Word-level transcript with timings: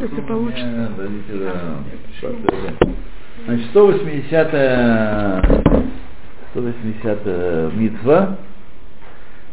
Это 0.00 0.22
получится. 0.22 0.90
Значит, 3.46 3.66
180 3.70 4.50
180 6.50 7.74
митва. 7.74 8.38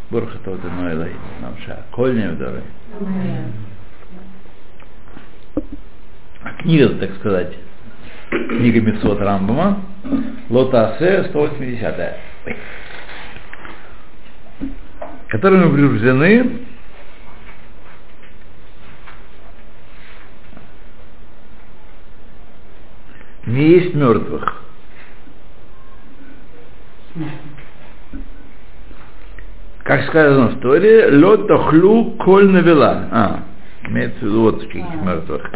Борха 0.10 0.38
тот 0.44 0.60
иной 0.66 1.12
нам 1.42 1.56
ша. 1.66 1.86
Кольня 1.92 2.32
вдоры. 2.32 2.64
Книга, 6.60 6.90
так 6.96 7.16
сказать, 7.16 7.56
книга 8.30 8.82
Митсот 8.82 9.20
Рамбама, 9.20 9.82
Лотасе 10.50 11.26
180 11.30 12.16
которыми 15.28 15.66
убеждены 15.66 16.65
не 23.56 23.68
есть 23.70 23.96
мертвых. 23.96 24.62
Как 29.84 30.04
сказано 30.08 30.48
в 30.50 30.60
Торе, 30.60 31.10
лед 31.10 31.48
тохлю 31.48 32.16
коль 32.20 32.50
навела. 32.50 33.08
А, 33.12 33.40
имеется 33.88 34.20
в 34.20 34.24
виду 34.24 34.42
вот 34.42 34.62
каких 34.62 34.84
мертвых. 35.04 35.50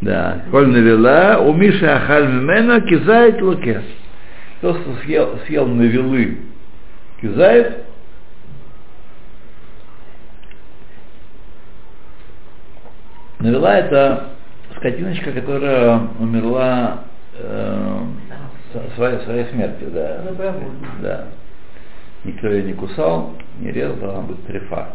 Да, 0.00 0.44
коль 0.50 0.68
навела, 0.68 1.38
у 1.38 1.52
Миши 1.52 1.86
ахаль 1.86 2.26
мимена 2.26 2.80
кизает 2.80 3.40
лукес. 3.40 3.84
Кто 4.58 4.76
съел, 5.02 5.38
съел 5.46 5.66
навелы 5.66 6.38
кизает, 7.20 7.84
навела 13.38 13.78
это 13.78 14.33
скотиночка, 14.84 15.32
которая 15.32 16.08
умерла 16.18 17.04
э, 17.38 18.00
своей, 18.96 19.18
своей 19.24 19.46
смертью, 19.46 19.90
да. 19.90 20.20
Да. 21.00 21.28
Никто 22.24 22.48
ее 22.48 22.64
не 22.64 22.74
кусал, 22.74 23.32
не 23.60 23.70
резал, 23.72 24.10
она 24.10 24.20
будет 24.20 24.46
трефа. 24.46 24.88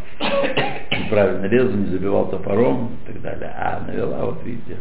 Неправильно 0.91 1.45
резал, 1.45 1.73
не 1.73 1.87
забивал 1.87 2.29
топором 2.29 2.91
и 3.03 3.11
так 3.11 3.21
далее. 3.21 3.51
А 3.57 3.83
навела, 3.87 4.25
вот 4.25 4.43
видите, 4.43 4.77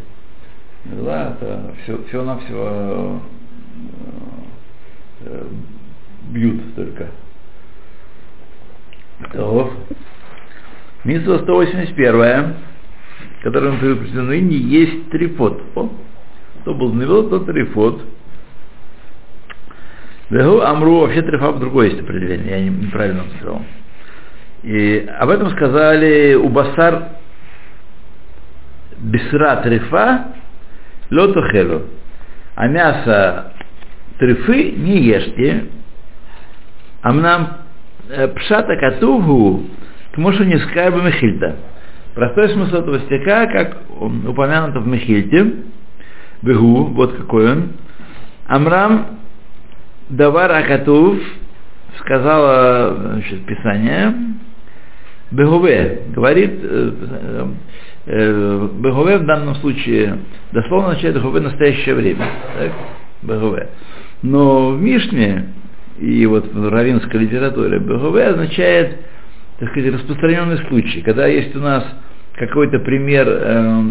навела 0.84 1.34
это 1.34 1.74
все, 1.82 2.02
все 2.08 2.22
на 2.22 2.38
все 2.40 3.20
э, 5.24 5.46
бьют 6.30 6.74
только. 6.74 7.06
То. 9.32 9.72
Митсва 11.04 11.38
181 11.38 12.67
которым 13.42 13.80
не 13.80 14.56
есть 14.56 15.10
трифот. 15.10 15.62
О, 15.74 15.90
кто 16.60 16.74
был 16.74 16.92
навел, 16.92 17.28
тот 17.28 17.46
трифот. 17.46 18.02
Вегу 20.30 20.60
Амру, 20.60 21.00
вообще 21.00 21.22
трифа 21.22 21.52
другое 21.54 21.88
есть 21.88 22.00
определение, 22.00 22.50
я 22.50 22.68
неправильно 22.68 23.24
сказал. 23.36 23.62
И 24.62 25.08
об 25.18 25.30
этом 25.30 25.50
сказали 25.50 26.34
у 26.34 26.48
Басар 26.48 27.08
Бисра 28.98 29.56
трифа 29.56 30.26
лотохелу. 31.10 31.84
А 32.56 32.66
мясо 32.66 33.52
трифы 34.18 34.72
не 34.72 34.98
ешьте. 35.02 35.66
Амнам 37.02 37.58
пшата 38.36 38.76
катугу 38.76 39.64
к 40.12 40.18
мошу 40.18 40.44
не 40.44 40.58
скайба 40.58 41.00
мехильта. 41.00 41.56
Простой 42.18 42.48
смысл 42.48 42.78
этого 42.78 42.98
стиха, 42.98 43.46
как 43.46 43.76
упомянуто 44.00 44.80
в 44.80 44.88
Мехильте, 44.88 45.52
Бегу, 46.42 46.86
вот 46.86 47.14
какой 47.14 47.52
он. 47.52 47.74
Амрам 48.48 49.20
Давар 50.08 50.50
Акатув 50.50 51.16
сказала 52.00 53.12
значит, 53.12 53.46
Писание, 53.46 54.14
Бегуве, 55.30 56.06
говорит, 56.08 56.58
э, 56.60 57.46
э, 58.06 58.68
Бегуве 58.80 59.18
в 59.18 59.24
данном 59.24 59.54
случае 59.54 60.18
дословно 60.50 60.88
означает 60.88 61.14
Бегуве 61.14 61.40
настоящее 61.40 61.94
время. 61.94 62.26
Так? 62.58 62.72
Бегуве. 63.22 63.68
Но 64.22 64.70
в 64.72 64.82
Мишне 64.82 65.50
и 66.00 66.26
вот 66.26 66.52
в 66.52 66.68
равинской 66.68 67.20
литературе 67.20 67.78
Бегуве 67.78 68.24
означает 68.24 69.04
так 69.58 69.70
сказать, 69.70 69.94
распространенный 69.94 70.58
случай, 70.68 71.00
когда 71.02 71.26
есть 71.26 71.54
у 71.56 71.60
нас 71.60 71.84
какой-то 72.38 72.78
пример 72.80 73.26
э, 73.28 73.82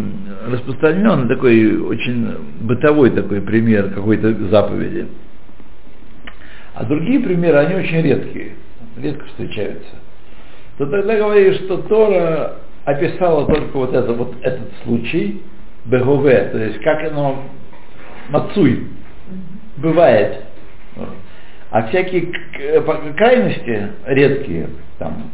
распространенный, 0.50 1.28
такой 1.28 1.78
очень 1.80 2.36
бытовой 2.60 3.10
такой 3.10 3.40
пример 3.40 3.90
какой-то 3.90 4.32
заповеди. 4.48 5.06
А 6.74 6.84
другие 6.84 7.20
примеры, 7.20 7.58
они 7.58 7.74
очень 7.74 8.00
редкие, 8.00 8.52
редко 8.96 9.26
встречаются. 9.26 9.96
То 10.78 10.86
тогда 10.86 11.16
говоришь, 11.16 11.56
что 11.56 11.78
Тора 11.78 12.56
описала 12.84 13.46
только 13.46 13.76
вот, 13.76 13.94
это, 13.94 14.12
вот 14.12 14.34
этот 14.42 14.70
случай, 14.84 15.42
Бегове, 15.84 16.48
то 16.52 16.58
есть 16.58 16.78
как 16.80 17.04
оно 17.10 17.42
мацуй, 18.30 18.86
бывает. 19.76 20.44
А 21.70 21.82
всякие 21.88 22.32
крайности 23.16 23.88
редкие, 24.06 24.68
там, 24.98 25.30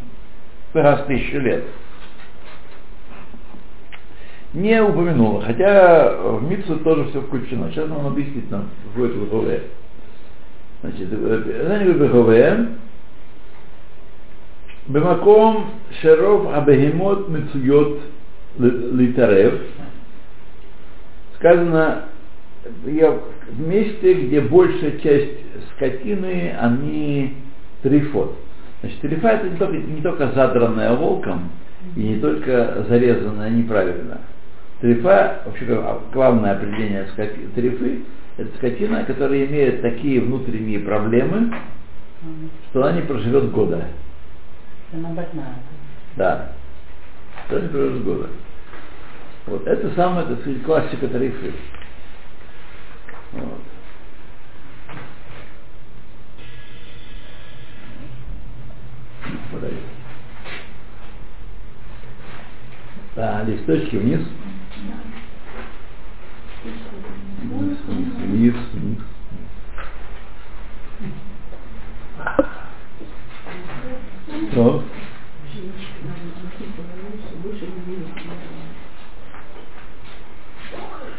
раз 0.72 1.02
в 1.02 1.06
тысячу 1.06 1.38
лет, 1.38 1.64
не 4.53 4.81
упомянула, 4.81 5.41
хотя 5.43 6.17
в 6.17 6.49
Митсу 6.49 6.77
тоже 6.79 7.05
все 7.09 7.21
включено. 7.21 7.69
Сейчас 7.69 7.89
он 7.89 8.05
объяснит 8.05 8.49
нам, 8.49 8.69
какое 8.87 9.09
это 9.09 9.19
БХВ. 9.19 9.63
Значит, 10.81 11.09
знание 11.09 11.93
БХВ, 11.93 12.69
במקום 14.87 15.69
שרוב 16.01 16.47
הבהמות 16.47 17.29
מצויות 17.29 17.99
להתערב, 18.59 19.53
сказано, 21.35 22.05
в 22.83 23.67
месте, 23.67 24.13
где 24.13 24.41
большая 24.41 24.97
часть 24.99 25.39
скотины, 25.75 26.53
они 26.59 27.35
трифот. 27.81 28.35
Значит, 28.81 28.99
трифа 29.01 29.29
это 29.29 29.49
не 29.49 29.57
только, 29.57 29.77
не 29.77 30.01
только 30.01 30.31
задранная 30.31 30.93
волком, 30.95 31.51
и 31.95 31.99
не 31.99 32.19
только 32.19 32.85
зарезанная 32.89 33.49
неправильно. 33.49 34.19
Трифа, 34.84 35.40
вообще 35.46 35.64
главное 36.12 36.56
определение 36.56 37.06
скоти, 37.06 37.48
трифы, 37.54 38.02
это 38.36 38.54
скотина, 38.58 39.02
которая 39.06 39.46
имеет 39.46 39.80
такие 39.80 40.20
внутренние 40.20 40.80
проблемы, 40.80 41.54
что 42.68 42.84
она 42.84 42.92
не 42.92 43.00
проживет 43.00 43.50
года. 43.50 43.86
Она 44.92 45.08
больная. 45.08 45.54
Да. 46.16 46.52
Что 47.46 47.60
не 47.60 47.68
проживет 47.68 48.04
года. 48.04 48.28
Вот. 49.46 49.66
Это 49.66 49.90
самая, 49.94 50.26
так 50.26 50.40
сказать, 50.40 50.62
классика 50.64 51.08
тарифы. 51.08 51.54
Вот. 53.32 53.62
Подаю. 59.50 59.76
Да, 63.16 63.44
листочки. 63.44 63.96
Вниз, 63.96 64.20
вниз, 67.42 67.78
вниз, 67.86 68.54
вниз. 68.72 68.98
Что? 74.50 74.84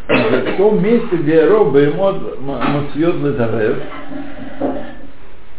В 0.07 0.57
том 0.57 0.74
месте, 0.85 1.15
где 1.17 1.45
роб 1.45 1.73
беймот 1.73 2.39
мацьет 2.41 3.15
летарев, 3.15 3.77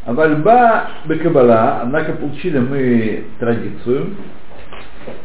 а 0.05 0.13
вальба 0.13 0.89
бекабала, 1.07 1.81
однако 1.83 2.13
получили 2.13 2.59
мы 2.59 3.25
традицию, 3.39 4.15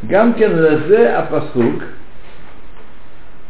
гамкен 0.04 0.58
лезе 0.58 1.08
апасук, 1.10 1.84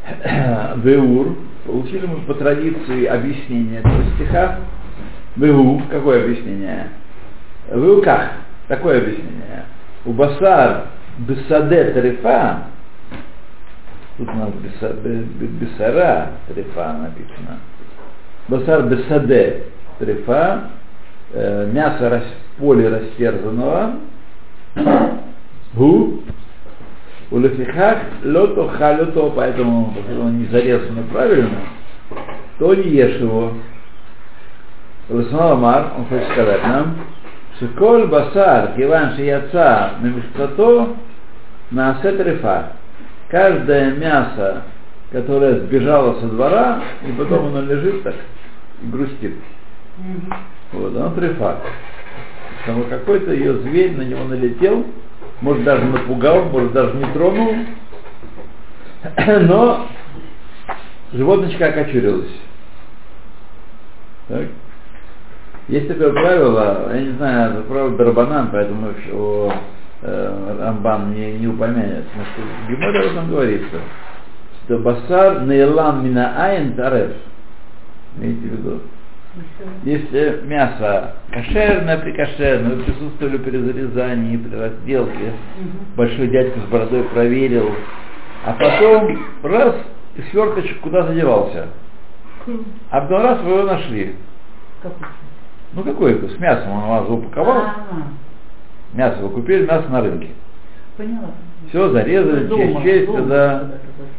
Веур, 0.83 1.37
получили 1.65 2.05
мы 2.05 2.21
по 2.21 2.33
традиции 2.33 3.05
объяснение 3.05 3.79
этого 3.79 4.03
стиха. 4.15 4.57
Веу, 5.35 5.81
какое 5.89 6.23
объяснение? 6.25 6.89
Веуках, 7.71 8.31
такое 8.67 8.97
объяснение. 8.97 9.65
У 10.05 10.11
басар 10.11 10.87
бесаде 11.19 11.85
трефа, 11.91 12.63
тут 14.21 14.29
у 14.29 14.37
нас 14.37 14.49
бесара 15.59 16.29
трефа 16.47 16.93
написано. 16.93 17.59
Басар 18.47 18.83
бесаде 18.83 19.63
трефа, 19.99 20.69
мясо 21.33 22.21
в 22.55 22.59
поле 22.59 22.89
растерзанного, 22.89 23.95
гу, 25.73 26.21
У 27.31 27.39
лефихах 27.39 27.97
лото 28.25 28.67
халюто, 28.77 29.31
поэтому, 29.33 29.93
поскольку 29.95 30.21
он 30.21 30.39
не 30.39 30.45
зарезано 30.47 31.03
правильно, 31.13 31.59
то 32.59 32.75
не 32.75 32.89
ешь 32.89 33.21
его. 33.21 33.53
Лесмал 35.07 35.53
Амар, 35.53 35.93
он 35.97 36.05
хочет 36.05 36.27
сказать 36.33 36.61
нам, 36.63 36.97
что 37.55 37.67
коль 37.77 38.05
басар, 38.07 38.73
киван 38.75 39.15
шияца, 39.15 39.91
мемишкато, 40.01 40.89
на 41.71 41.91
асетрифа. 41.91 42.73
Каждое 43.31 43.95
мясо, 43.95 44.63
которое 45.09 45.61
сбежало 45.61 46.19
со 46.19 46.27
двора, 46.27 46.83
и 47.07 47.13
потом 47.13 47.47
оно 47.47 47.61
лежит 47.61 48.03
так 48.03 48.15
и 48.83 48.87
грустит. 48.87 49.35
Вот, 50.73 50.93
оно 50.93 51.11
трефа. 51.11 51.61
Потому 52.59 52.83
какой-то 52.83 53.31
ее 53.31 53.53
зверь 53.59 53.95
на 53.95 54.01
него 54.01 54.25
налетел, 54.25 54.85
может 55.39 55.63
даже 55.63 55.85
напугал, 55.85 56.43
может 56.49 56.73
даже 56.73 56.93
не 56.97 57.05
тронул, 57.13 57.55
но 59.47 59.87
животночка 61.13 61.67
окочурилась. 61.67 62.31
Так. 64.27 64.47
Есть 65.69 65.87
такое 65.87 66.11
правило, 66.11 66.89
я 66.93 67.01
не 67.01 67.11
знаю, 67.11 67.53
это 67.53 67.61
правило 67.61 67.91
Дарбанан, 67.91 68.49
поэтому 68.51 68.89
о, 69.13 69.53
э, 70.01 70.57
Рамбан 70.59 71.13
не, 71.13 71.33
не 71.33 71.47
упомянет, 71.47 72.05
но 72.15 72.23
что 72.23 72.41
в 72.41 72.69
Геморе 72.69 72.99
об 72.99 73.05
этом 73.05 73.29
говорится, 73.29 73.77
что 74.65 74.79
басар 74.79 75.43
нейлам 75.43 76.05
мина 76.05 76.33
айн 76.37 76.73
тареф. 76.73 77.11
Имейте 78.17 78.41
в 78.41 78.51
виду. 78.51 78.81
Если 79.83 80.41
мясо 80.43 81.15
кошерное, 81.31 81.97
прикошерное, 81.99 82.75
вы 82.75 82.83
присутствовали 82.83 83.37
при 83.37 83.57
зарезании, 83.57 84.35
при 84.35 84.55
разделке, 84.55 85.33
большой 85.95 86.27
дядька 86.27 86.59
с 86.59 86.63
бородой 86.69 87.03
проверил, 87.05 87.71
а 88.45 88.53
потом 88.53 89.17
раз, 89.43 89.75
и 90.15 90.21
сверточек 90.31 90.81
куда-то 90.81 91.13
девался. 91.13 91.67
А 92.89 93.01
потом 93.01 93.21
раз 93.21 93.41
вы 93.41 93.51
его 93.51 93.63
нашли. 93.63 94.15
Какой? 94.81 95.07
Ну 95.73 95.83
какой 95.83 96.13
это? 96.13 96.27
С 96.27 96.37
мясом 96.37 96.71
он 96.71 96.89
вас 96.89 97.09
упаковал. 97.09 97.57
А, 97.57 97.73
Мясо 98.93 99.21
вы 99.21 99.29
купили, 99.29 99.65
мясо 99.65 99.87
на 99.89 100.01
рынке. 100.01 100.29
Поняла. 100.97 101.31
Все 101.69 101.89
зарезали, 101.89 102.47
Дома, 102.47 102.63
честь, 102.63 102.83
честь, 102.83 103.05
дома 103.07 103.21
да. 103.21 103.71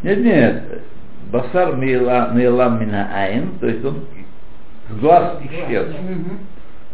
Нет, 0.02 0.18
нет. 0.18 0.82
Басар 1.30 1.76
мейлам 1.76 2.80
мина 2.80 3.10
айн, 3.14 3.58
то 3.60 3.66
есть 3.66 3.84
он 3.84 4.04
с 4.90 5.00
глаз 5.00 5.38
исчез. 5.42 5.88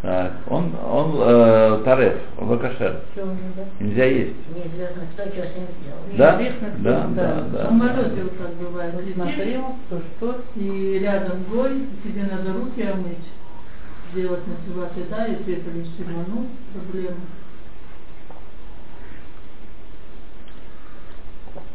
Так, 0.01 0.33
он, 0.47 0.73
он 0.89 1.17
э, 1.19 1.83
тареф, 1.85 2.15
он 2.39 2.51
лакашер. 2.51 3.01
Нельзя 3.81 4.05
есть. 4.05 4.37
Неизвестно, 4.55 5.03
кто 5.13 5.25
что 5.25 5.43
с 5.43 5.57
ним 5.57 5.67
сделал. 5.81 6.17
Да? 6.17 6.37
Неизвестно, 6.37 6.69
кто, 6.69 6.83
Да, 6.85 7.07
да, 7.17 7.45
да. 7.53 7.65
Самолете 7.65 8.23
вот 8.23 8.39
так 8.39 8.55
бывает. 8.55 8.95
Смотрел. 9.13 9.65
то 9.91 10.01
что, 10.17 10.41
и 10.55 11.01
рядом 11.03 11.43
гой, 11.51 11.87
тебе 12.05 12.23
надо 12.31 12.53
руки 12.53 12.81
омыть, 12.83 13.27
сделать 14.13 14.43
на 14.47 15.27
и 15.27 15.43
тебе 15.43 15.57
принести 15.57 16.05
ману, 16.05 16.47
проблема. 16.73 17.17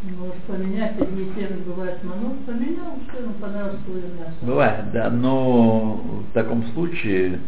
Может 0.03 0.35
поменять, 0.43 0.99
одни 0.99 1.23
и 1.23 1.33
те 1.33 1.47
же 1.47 1.55
бывает 1.65 2.03
ману, 2.03 2.35
поменял, 2.45 2.97
все, 3.07 3.25
ну 3.25 3.33
понравилось 3.39 3.79
твое 3.85 4.03
мясо. 4.19 4.33
Бывает, 4.41 4.91
да, 4.91 5.09
но 5.09 5.93
в 6.29 6.33
таком 6.33 6.65
случае 6.73 7.39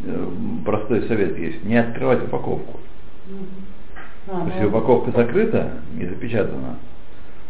э, 0.00 0.28
простой 0.64 1.08
совет 1.08 1.36
есть, 1.36 1.64
не 1.64 1.76
открывать 1.76 2.22
упаковку. 2.22 2.78
А, 4.28 4.46
Если 4.46 4.62
ну, 4.62 4.68
упаковка 4.68 5.10
закрыта 5.10 5.72
и 5.98 6.06
запечатана, 6.06 6.76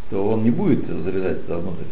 то 0.09 0.29
он 0.29 0.43
не 0.43 0.49
будет 0.49 0.87
залезать 0.87 1.45
туда 1.45 1.59
внутрь. 1.59 1.83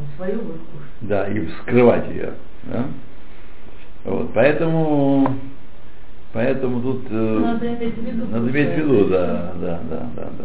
Он 0.00 0.06
свою 0.16 0.42
будет. 0.42 0.60
Да, 1.02 1.28
и 1.28 1.46
вскрывать 1.46 2.08
ее. 2.10 2.34
Да? 2.64 2.84
Вот, 4.04 4.32
поэтому, 4.34 5.36
поэтому 6.32 6.80
тут 6.80 7.06
э, 7.10 7.38
Надо 7.38 7.68
иметь 7.68 7.94
в 7.94 8.04
виду. 8.04 8.26
надо 8.26 8.50
иметь 8.50 8.68
в 8.68 8.78
виду, 8.78 9.04
да, 9.08 9.52
да, 9.60 9.80
да, 9.90 10.10
да, 10.14 10.30
да. 10.38 10.44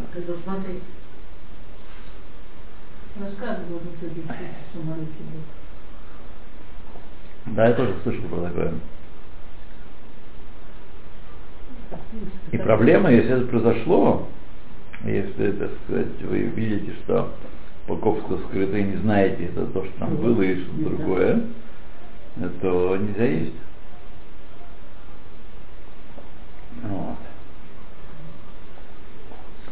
Рассказывал. 3.19 3.79
Да, 7.45 7.67
я 7.67 7.73
тоже 7.73 7.93
слышал 8.03 8.23
про 8.23 8.47
такое. 8.47 8.73
И 12.51 12.57
проблема, 12.57 13.11
если 13.11 13.37
это 13.37 13.47
произошло, 13.47 14.27
если, 15.03 15.51
так 15.51 15.71
сказать, 15.85 16.21
вы 16.23 16.39
видите, 16.39 16.93
что 17.03 17.33
упаковка 17.87 18.37
скрыта 18.47 18.77
и 18.77 18.83
не 18.83 18.97
знаете, 18.97 19.45
это 19.45 19.65
то, 19.67 19.83
что 19.83 19.93
там 19.99 20.15
было 20.15 20.41
и 20.41 20.61
что-то 20.61 20.89
другое, 20.89 21.41
то 22.61 22.97
нельзя 22.97 23.25
есть. 23.25 23.53
Вот. 26.83 27.17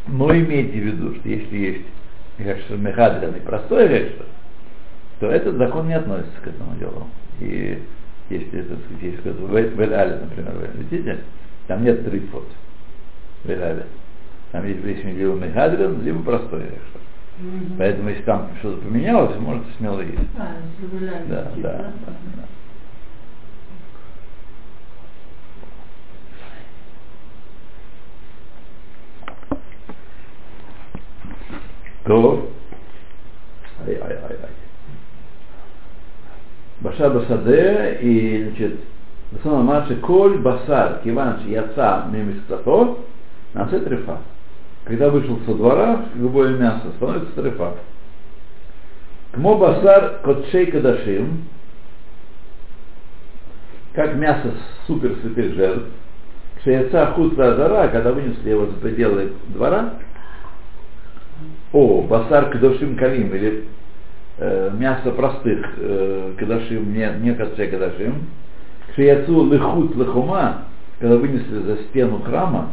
Но 0.08 0.36
имейте 0.36 0.80
в 0.80 0.84
виду, 0.86 1.16
что 1.16 1.30
если 1.30 1.56
есть 1.58 1.86
гешер 2.38 2.78
мехадрин 2.78 3.36
и 3.36 3.40
простой 3.40 3.88
гешер, 3.88 4.26
то 5.20 5.28
этот 5.30 5.58
закон 5.58 5.88
не 5.88 5.94
относится 5.94 6.42
к 6.44 6.48
этому 6.48 6.76
делу. 6.78 7.08
И 7.40 7.82
если, 8.30 8.62
сказать, 8.84 9.04
есть 9.04 9.18
какой-то 9.18 9.42
например, 10.22 10.54
вы 10.54 10.82
летите, 10.82 11.20
там 11.68 11.84
нет 11.84 12.04
трифот 12.04 12.48
в 13.44 13.50
Эль-Але. 13.50 13.86
Там 14.52 14.68
есть 14.68 14.84
если 14.84 15.12
либо 15.12 15.34
мехадрин, 15.36 16.02
либо 16.04 16.24
простой 16.24 16.62
гешер. 16.64 17.02
мгм. 17.40 17.78
Поэтому 17.78 18.10
если 18.10 18.24
там 18.24 18.50
что-то 18.60 18.82
поменялось, 18.82 19.38
можете 19.40 19.68
смело 19.78 20.02
есть. 20.02 20.18
А, 20.38 20.48
Да, 21.28 21.52
да, 21.58 21.62
да? 21.62 21.78
да, 21.78 22.48
То, 32.12 32.50
ай, 33.88 33.96
ай, 33.96 34.12
ай, 34.12 34.36
ай. 34.44 34.50
Басаде, 36.82 38.00
и, 38.02 38.44
значит, 38.50 38.82
Басана 39.32 39.64
Маши, 39.64 39.96
коль 39.96 40.38
басар, 40.40 41.00
киван 41.06 41.40
яца 41.48 42.08
мемискато, 42.12 42.98
насе 43.54 43.80
трефа. 43.80 44.18
Когда 44.84 45.10
вышел 45.10 45.40
со 45.46 45.54
двора, 45.54 46.08
любое 46.16 46.58
мясо 46.58 46.92
становится 46.98 47.32
трефа. 47.32 47.76
Кмо 49.32 49.58
басар 49.58 50.20
котшей 50.22 50.66
кадашим, 50.66 51.46
как 53.94 54.16
мясо 54.16 54.52
супер 54.86 55.16
святых 55.22 55.54
жертв, 55.54 55.86
кшеяца 56.60 57.06
хутра 57.16 57.56
зара, 57.56 57.88
когда 57.88 58.12
вынесли 58.12 58.50
его 58.50 58.66
за 58.66 58.74
пределы 58.74 59.32
двора, 59.48 59.94
о, 61.74 62.02
басар 62.02 62.50
кадашим 62.50 62.98
калим, 62.98 63.34
или 63.34 63.66
э, 64.38 64.72
мясо 64.78 65.12
простых 65.12 65.66
э, 65.78 66.34
кадашим, 66.38 66.94
не, 66.94 67.10
не 67.22 67.34
котшей 67.34 67.68
кадашим, 67.68 68.28
кшеяцу 68.92 69.38
лыхут 69.38 69.96
лыхума, 69.96 70.66
когда 71.00 71.18
вынесли 71.18 71.60
за 71.60 71.78
стену 71.84 72.20
храма, 72.20 72.70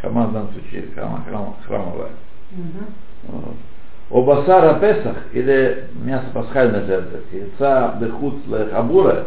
храма 0.00 0.26
в 0.26 0.32
данном 0.32 0.52
случае 0.52 0.84
храма, 0.94 1.24
храма, 1.28 1.56
храмовая, 1.66 2.10
вот. 3.26 3.54
О 4.10 4.22
басара 4.22 4.74
Песах, 4.80 5.16
или 5.32 5.84
мясо 6.02 6.26
пасхальной 6.34 6.84
жертвы, 6.84 7.20
яйца 7.32 7.96
дыхут 8.00 8.42
хабура, 8.72 9.26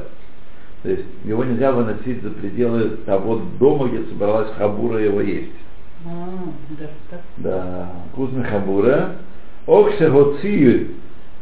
то 0.81 0.89
есть 0.89 1.05
его 1.23 1.45
нельзя 1.45 1.71
выносить 1.71 2.21
за 2.21 2.29
пределы 2.31 2.97
того 3.05 3.41
дома, 3.59 3.87
где 3.87 4.03
собралась 4.09 4.51
хабура 4.57 4.99
его 4.99 5.21
есть. 5.21 5.53
А, 6.06 6.28
даже 6.78 6.92
так. 7.10 7.20
Да, 7.36 7.92
кузми 8.14 8.42
хабура. 8.44 9.16
Окше 9.66 10.10
хоци 10.10 10.86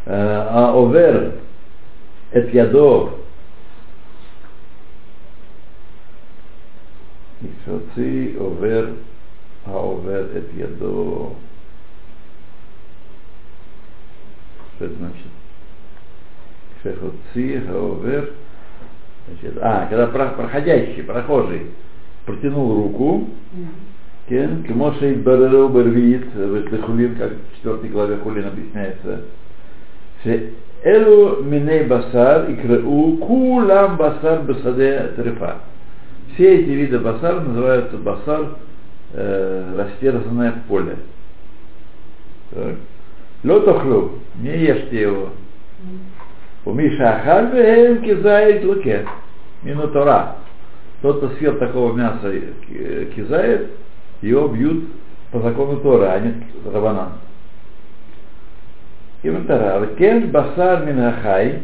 а 0.06 0.72
овер 0.72 1.30
את 2.36 2.44
ידו 2.52 3.08
כשהוציא 7.62 8.38
עובר 8.38 8.86
העובר 9.66 10.24
את 10.38 10.44
ידו 10.56 11.34
что 14.76 14.84
это 14.84 14.94
значит? 14.94 15.32
Шехуци, 16.82 17.62
Хаовер. 17.66 18.34
Значит, 19.26 19.58
а, 19.60 19.86
когда 19.86 20.06
про- 20.06 20.30
проходящий, 20.30 21.02
прохожий 21.02 21.70
протянул 22.26 22.74
руку, 22.74 23.28
Мгм. 23.52 23.68
Кен, 24.29 24.63
Кемошей 24.63 25.15
Бареру 25.15 25.69
Барвиит, 25.69 26.33
в 26.33 26.81
Хулин, 26.83 27.15
как 27.15 27.31
в 27.31 27.55
четвертой 27.55 27.89
главе 27.89 28.17
Хулин 28.17 28.47
объясняется, 28.47 29.21
что 30.21 30.39
Элу 30.83 31.43
миней 31.43 31.83
басар 31.83 32.49
и 32.49 32.55
крау 32.55 33.17
кулам 33.17 33.97
басар 33.97 34.41
басаде 34.41 35.11
трефа. 35.15 35.57
Все 36.33 36.55
эти 36.55 36.69
виды 36.69 36.97
басар 36.97 37.41
называются 37.41 37.97
басар 37.97 38.57
э, 39.13 39.75
растерзанное 39.77 40.55
поле. 40.67 40.97
Так. 42.49 42.75
Лотохлю, 43.43 44.13
не 44.41 44.57
ешьте 44.57 45.01
его. 45.01 45.29
У 46.65 46.73
Миша 46.73 47.09
Ахальбе 47.11 47.97
кизает 48.03 48.63
луке. 48.65 49.05
Минутора. 49.61 50.37
Тот, 51.03 51.17
кто 51.17 51.29
съел 51.37 51.59
такого 51.59 51.93
мяса 51.93 52.31
э, 52.31 53.05
кизает, 53.15 53.69
его 54.21 54.47
бьют 54.47 54.85
по 55.31 55.39
закону 55.39 55.77
Тора, 55.77 56.13
а 56.13 56.19
не 56.19 56.33
Рабанан. 56.65 57.13
Иментара. 59.23 59.85
Кен 59.95 60.31
басар 60.31 60.85
минахай. 60.85 61.61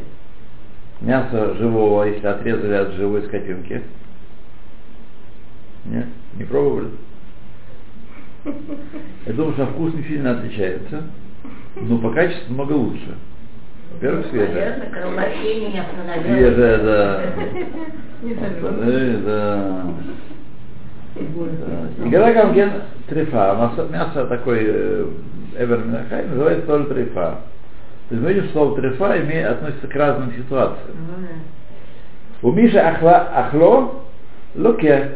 Мясо 1.01 1.53
живого, 1.55 2.03
если 2.05 2.25
отрезали 2.25 2.73
от 2.73 2.93
живой 2.93 3.21
скотинки. 3.23 3.83
Нет? 5.85 6.05
Не 6.35 6.43
пробовали? 6.43 6.89
Я 9.25 9.33
думаю, 9.33 9.53
что 9.53 9.67
вкус 9.67 9.93
не 9.93 10.03
сильно 10.03 10.31
отличается, 10.31 11.03
но 11.75 11.97
по 11.99 12.11
качеству 12.11 12.53
много 12.53 12.73
лучше. 12.73 13.15
Во-первых, 13.93 14.31
не 15.71 15.79
остановилось. 15.79 16.25
Свежее, 16.25 16.77
да. 16.77 17.21
Не 18.23 19.17
да. 19.21 19.85
Да. 21.19 22.05
И 22.05 22.11
когда 22.11 22.33
гамген 22.33 22.71
у 23.09 23.35
нас 23.35 23.71
мясо 23.89 24.25
такой 24.25 24.59
э, 24.61 25.05
эвер 25.57 25.85
минахай 25.85 26.25
называется 26.25 26.65
тоже 26.67 26.85
трефа. 26.85 27.37
То 28.09 28.15
есть 28.15 28.23
мы 28.23 28.33
видим, 28.33 28.43
что 28.45 28.53
слово 28.53 28.81
трефа 28.81 29.21
имеет, 29.21 29.47
относится 29.47 29.87
к 29.87 29.95
разным 29.95 30.31
ситуациям. 30.33 30.97
У 32.41 32.51
Миши 32.51 32.77
ахла, 32.77 33.27
ахло 33.33 34.03
луке. 34.55 35.11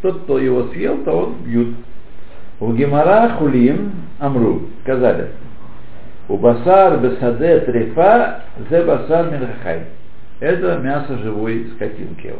Тот, 0.00 0.22
кто 0.22 0.38
его 0.38 0.68
съел, 0.68 0.98
то 1.04 1.12
он 1.12 1.34
бьют. 1.44 1.76
У 2.60 2.72
Гемара 2.72 3.36
хулим 3.38 3.92
амру. 4.18 4.62
Сказали. 4.82 5.28
У 6.28 6.36
басар 6.36 6.98
бесаде 6.98 7.60
трефа 7.60 8.42
зе 8.68 8.82
басар 8.82 9.30
минахай. 9.30 9.82
Это 10.40 10.78
мясо 10.78 11.18
живой 11.18 11.70
скотинки. 11.74 12.34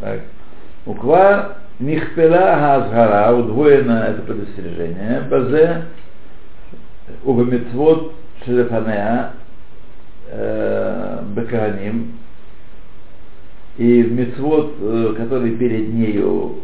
Так. 0.00 0.20
Уква 0.86 1.56
нихпела 1.80 2.56
газгара, 2.60 3.32
удвоено 3.34 4.04
это 4.08 4.22
предостережение. 4.22 5.22
Базе 5.30 5.84
убамитвот 7.24 8.12
шелефанеа 8.44 9.32
беканим. 11.34 12.12
И 13.78 14.02
в 14.02 14.12
мецвод, 14.12 14.74
который 15.16 15.56
перед 15.56 15.94
нею 15.94 16.56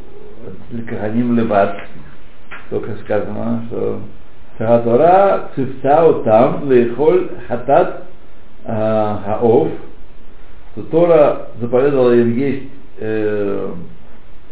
Каганим 0.87 1.37
Леват, 1.37 1.79
только 2.69 2.97
сказано, 3.05 3.63
что 3.69 4.01
Сагатора 4.59 5.51
цифтау 5.55 6.25
там 6.25 6.69
лейхоль 6.69 7.31
хатат 7.49 8.05
хаов, 8.67 9.69
что 10.73 10.83
Тора 10.91 11.49
заповедовала 11.59 12.13
им 12.13 12.37
есть 12.37 12.65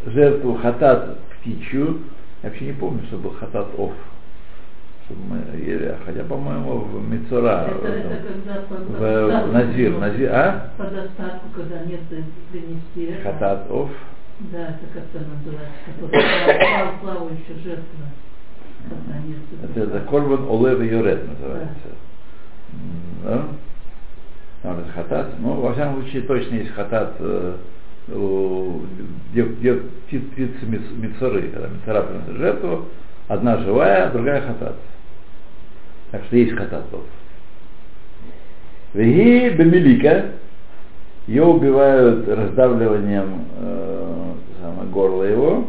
жертву 0.07 0.55
хатат 0.55 1.19
птичью. 1.41 2.01
Я 2.43 2.49
вообще 2.51 2.67
не 2.67 2.73
помню, 2.73 3.03
что 3.07 3.17
был 3.19 3.31
хатат 3.31 3.67
ов. 3.79 3.93
Чтобы 5.07 5.21
мы 5.29 5.59
ели, 5.59 5.95
хотя, 6.07 6.25
по-моему, 6.25 6.79
в 6.79 7.09
Мицура, 7.11 7.67
Это, 7.69 7.89
это 7.89 8.23
когда 8.27 8.55
по 8.63 8.75
в, 8.77 8.91
достатку 8.91 9.49
в 9.49 9.53
Назир, 9.53 9.91
было. 9.93 10.01
Назир, 10.01 10.31
а? 10.33 10.71
По 10.79 10.85
достатку, 10.85 11.49
когда 11.55 11.79
нет 11.85 12.01
принести 12.51 13.05
это. 13.13 13.23
Хатат 13.23 13.71
ов. 13.71 13.91
Да, 14.51 14.59
это 14.63 14.79
как-то 14.95 15.19
называется, 15.21 15.75
который 16.01 16.23
слава, 16.65 16.93
славу 17.03 17.31
еще 17.35 17.61
жертва. 17.63 18.07
Это, 19.63 19.81
это 19.81 20.01
Корбан 20.09 20.47
Олев 20.51 20.81
и 20.81 20.87
Йорет 20.87 21.29
называется. 21.29 21.89
М, 22.73 23.25
Да? 23.25 23.45
Там 24.63 24.79
это 24.81 24.91
хатат. 24.93 25.35
Ну, 25.39 25.61
во 25.61 25.73
всяком 25.75 26.01
случае, 26.03 26.23
точно 26.23 26.55
есть 26.57 26.71
хатат, 26.73 27.15
э, 27.19 27.57
где, 28.07 29.43
где 29.43 29.75
птиц- 29.75 30.31
птицы 30.33 30.67
миц- 30.67 30.91
мицоры, 30.97 31.49
когда 31.49 31.69
мицора 31.69 32.03
приносит 32.03 32.37
жертву, 32.37 32.85
одна 33.29 33.59
живая, 33.59 34.11
другая 34.11 34.43
хатат. 34.43 34.77
Так 36.11 36.25
что 36.25 36.37
есть 36.37 36.53
хататов. 36.53 37.01
Веги 38.93 39.49
бемелика, 39.57 40.27
ее 41.27 41.45
убивают 41.45 42.29
раздавливанием 42.29 43.45
э, 43.59 44.33
самое, 44.61 44.89
горла 44.91 45.25
его. 45.25 45.69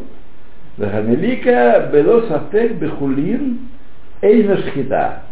Вегамелика 0.78 1.90
бело 1.92 2.28
сафек 2.28 2.74
бехулин 2.74 3.70
эйна 4.22 4.58
шхита. 4.58 5.24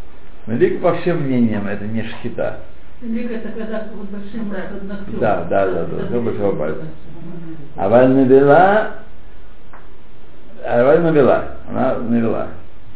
Мелик 0.48 0.82
по 0.82 0.96
всем 0.96 1.24
мнениям 1.24 1.68
это 1.68 1.86
не 1.86 2.04
шхита. 2.04 2.62
Лига 3.03 3.35
это 3.37 3.49
когда 3.51 3.85
вот 3.95 4.09
большим 4.11 4.49
ногтем. 4.89 5.21
Да, 5.21 5.45
да, 5.49 5.67
да, 5.67 5.85
да, 5.85 6.03
до 6.07 6.21
большого 6.21 6.57
пальца. 6.57 6.83
Аваль 7.77 8.09
навела, 8.09 8.95
аваль 10.67 11.01
навела, 11.03 11.45
она 11.71 11.99
навела. 11.99 12.49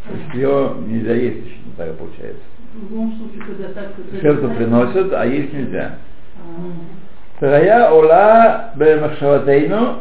То 0.09 0.15
есть 0.17 0.35
ее 0.35 0.75
нельзя 0.89 1.15
есть 1.15 1.47
еще, 1.47 1.57
так 1.77 1.95
получается. 1.97 2.43
В 2.75 2.91
любом 2.91 3.15
случае, 3.17 3.43
когда 3.47 3.81
так... 3.81 3.93
Жертву 4.21 4.51
приносят, 4.57 5.13
а 5.13 5.25
есть 5.27 5.53
нельзя. 5.53 5.91
А, 6.39 7.45
והיה 7.45 7.89
עולה 7.89 8.59
במחשבתנו 8.75 9.93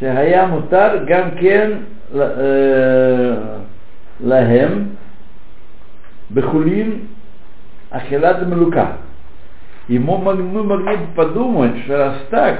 שהיה 0.00 0.46
מותר 0.46 1.04
גם 1.06 1.30
כן 1.40 1.70
ל- 2.14 2.20
אה, 2.22 3.36
להם 4.20 4.88
בחולין 6.34 7.00
אכילת 7.90 8.36
מלוקה. 8.42 8.86
И 9.87 9.99
мы 9.99 10.17
мог- 10.17 10.39
мы 10.39 10.63
могли 10.63 10.95
бы 10.97 11.07
подумать, 11.15 11.77
что 11.83 11.97
раз 11.97 12.15
так, 12.29 12.59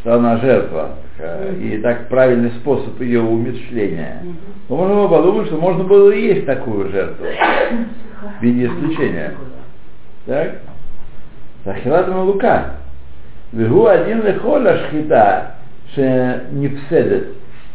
что 0.00 0.14
она 0.14 0.38
жертва, 0.38 0.90
такая, 1.16 1.52
и 1.56 1.78
так 1.78 2.08
правильный 2.08 2.50
способ 2.52 3.00
ее 3.00 3.20
умерщвления, 3.20 4.22
то 4.68 4.76
можно 4.76 4.94
было 4.94 5.08
подумать, 5.08 5.46
что 5.48 5.56
можно 5.56 5.84
было 5.84 6.10
и 6.10 6.22
есть 6.22 6.46
такую 6.46 6.90
жертву, 6.90 7.26
в 8.38 8.42
виде 8.42 8.66
исключения. 8.66 9.34
Так? 10.26 10.60
Захилат 11.64 12.08
лука. 12.08 12.76
Вегу 13.52 13.86
один 13.86 14.24
лехоля 14.24 14.78
шхита, 14.88 15.54
не 15.96 16.68
вседет. 16.68 17.28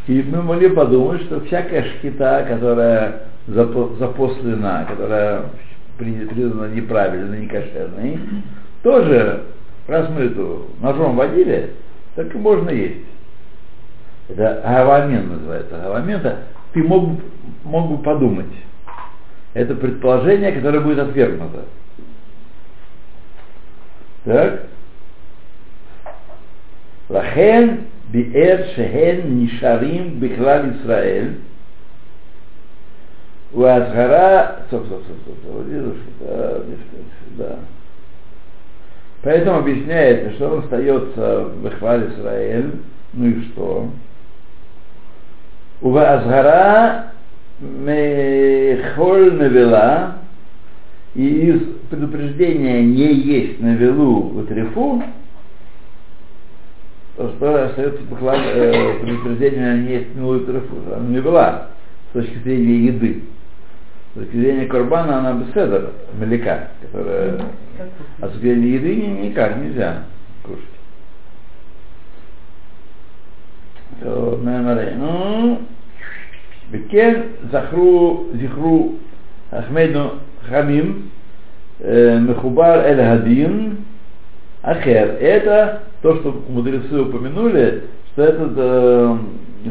И 0.07 0.23
мы 0.23 0.41
могли 0.41 0.69
подумать, 0.69 1.21
что 1.21 1.41
всякая 1.41 1.83
шхита, 1.83 2.43
которая 2.47 3.21
запо- 3.47 3.95
запослена, 3.97 4.85
которая 4.89 5.43
признана 5.99 6.73
неправильной, 6.73 7.41
некошерной, 7.41 8.19
тоже, 8.83 9.43
раз 9.87 10.09
мы 10.09 10.21
эту 10.21 10.69
ножом 10.81 11.15
водили, 11.15 11.73
так 12.15 12.33
и 12.33 12.37
можно 12.37 12.69
есть. 12.69 13.05
Это 14.29 14.61
гавамен 14.63 15.29
называется. 15.29 15.77
Гавамента 15.77 16.39
ты 16.73 16.83
мог, 16.83 17.19
мог 17.63 17.89
бы 17.89 17.97
подумать. 18.03 18.45
Это 19.53 19.75
предположение, 19.75 20.51
которое 20.51 20.79
будет 20.79 20.99
отвергнуто. 20.99 21.65
Так. 24.23 24.67
Лахен 27.09 27.85
биэр 28.09 28.67
шехен 28.75 29.39
нишарим 29.39 30.19
бихлал 30.19 30.69
Исраэль 30.69 31.39
у 33.51 33.63
Азгара... 33.63 34.63
Стоп, 34.67 34.85
стоп, 34.85 35.03
стоп, 35.03 35.17
стоп, 35.23 35.37
стоп. 35.43 35.95
Да, 36.19 36.63
да. 37.37 37.59
Поэтому 39.21 39.59
объясняется, 39.59 40.31
что 40.33 40.49
он 40.49 40.59
остается 40.59 41.45
в 41.45 41.65
Эхвале 41.65 42.07
Израиль, 42.07 42.71
ну 43.13 43.27
и 43.27 43.41
что? 43.47 43.89
У 45.81 45.95
Азгара 45.95 47.13
Мехоль 47.59 49.33
навела, 49.33 50.17
и 51.15 51.27
из 51.49 51.61
предупреждения 51.89 52.81
не 52.81 53.13
есть 53.13 53.59
навелу 53.59 54.39
у 54.39 54.43
Трифу, 54.43 55.03
что 57.15 57.65
остается 57.65 58.01
поклад, 58.03 58.39
э, 58.45 58.99
предупреждение 59.01 59.77
не 59.79 59.93
есть 59.95 60.15
навелу 60.15 60.37
у 60.37 60.39
Трифу, 60.39 60.75
она 60.95 61.07
не 61.07 61.19
была 61.19 61.67
с 62.09 62.13
точки 62.13 62.37
зрения 62.37 62.85
еды. 62.85 63.23
С 64.15 64.19
точки 64.19 64.37
зрения 64.37 64.65
Корбана 64.65 65.19
она 65.19 65.33
беседа, 65.33 65.91
мелика, 66.19 66.69
которая 66.81 67.41
а 68.19 68.27
с 68.27 68.31
точки 68.31 68.41
зрения 68.41 68.75
еды 68.75 68.95
ни- 68.95 69.27
никак 69.27 69.57
нельзя 69.57 70.03
кушать. 70.43 70.63
То, 74.01 74.39
наверное, 74.41 74.95
ну, 74.95 75.59
Бекен 76.71 77.23
захру, 77.51 78.27
зихру, 78.33 78.95
ахмеду 79.51 80.19
хамим, 80.47 81.09
э, 81.79 82.19
мехубар 82.19 82.85
эль 82.85 82.97
гадин, 82.97 83.77
ахер. 84.61 85.17
Это 85.19 85.83
то, 86.01 86.15
что 86.17 86.43
мудрецы 86.47 87.01
упомянули, 87.01 87.85
что 88.11 88.23
этот 88.23 88.53
э, 88.55 89.17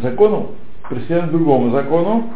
закон 0.03 0.49
к 0.83 1.31
другому 1.31 1.71
закону. 1.71 2.31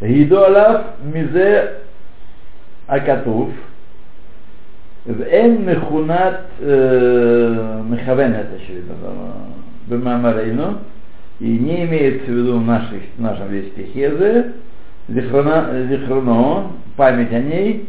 Гиду 0.00 0.38
алав 0.44 0.80
мизе 1.12 1.66
акатув. 2.88 3.50
ואין 5.06 5.66
מכונת 5.66 6.40
э, 6.62 7.82
מכוונת, 7.90 8.46
очевидно, 8.56 8.94
במאמרנו, 9.88 10.78
и 11.40 11.58
не 11.58 11.84
имеется 11.84 12.26
в 12.26 12.34
виду 12.34 12.58
в, 12.58 12.66
нашей, 12.66 13.02
в 13.16 13.20
нашем 13.20 13.48
весь 13.48 13.68
стихе 13.72 14.52
зихрона, 15.08 15.86
зихроно, 15.90 16.72
память 16.96 17.32
о 17.32 17.40
ней, 17.40 17.88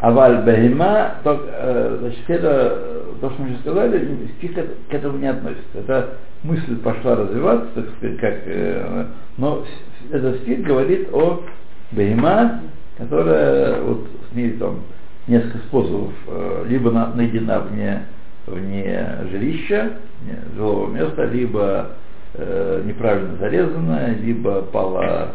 аваль 0.00 0.44
бахима, 0.44 1.14
то, 1.24 1.44
э, 1.48 1.96
значит, 2.00 2.30
это, 2.30 2.78
то, 3.20 3.30
что 3.30 3.42
мы 3.42 3.48
сейчас 3.48 3.60
сказали, 3.60 4.08
стих 4.38 4.54
к, 4.54 4.90
к 4.90 4.94
этому 4.94 5.18
не 5.18 5.28
относится. 5.28 5.78
Это 5.78 6.10
мысль 6.47 6.77
пошла 6.77 7.15
развиваться, 7.15 7.67
так 7.75 7.85
сказать, 7.97 8.17
как, 8.19 8.35
э, 8.45 9.05
но 9.37 9.65
этот 10.11 10.41
стих 10.41 10.61
говорит 10.63 11.09
о 11.13 11.43
бахима, 11.91 12.61
которая 12.97 13.81
вот 13.81 14.07
с 14.31 14.35
ней 14.35 14.51
там 14.51 14.81
несколько 15.27 15.59
способов, 15.59 16.13
э, 16.27 16.65
либо 16.67 16.91
на, 16.91 17.13
найдена 17.13 17.59
вне, 17.59 18.03
вне 18.45 19.17
жилища, 19.29 19.93
вне 20.21 20.39
жилого 20.55 20.89
места, 20.89 21.25
либо 21.25 21.89
э, 22.33 22.83
неправильно 22.85 23.35
зарезана, 23.37 24.15
либо 24.15 24.61
пала 24.61 25.31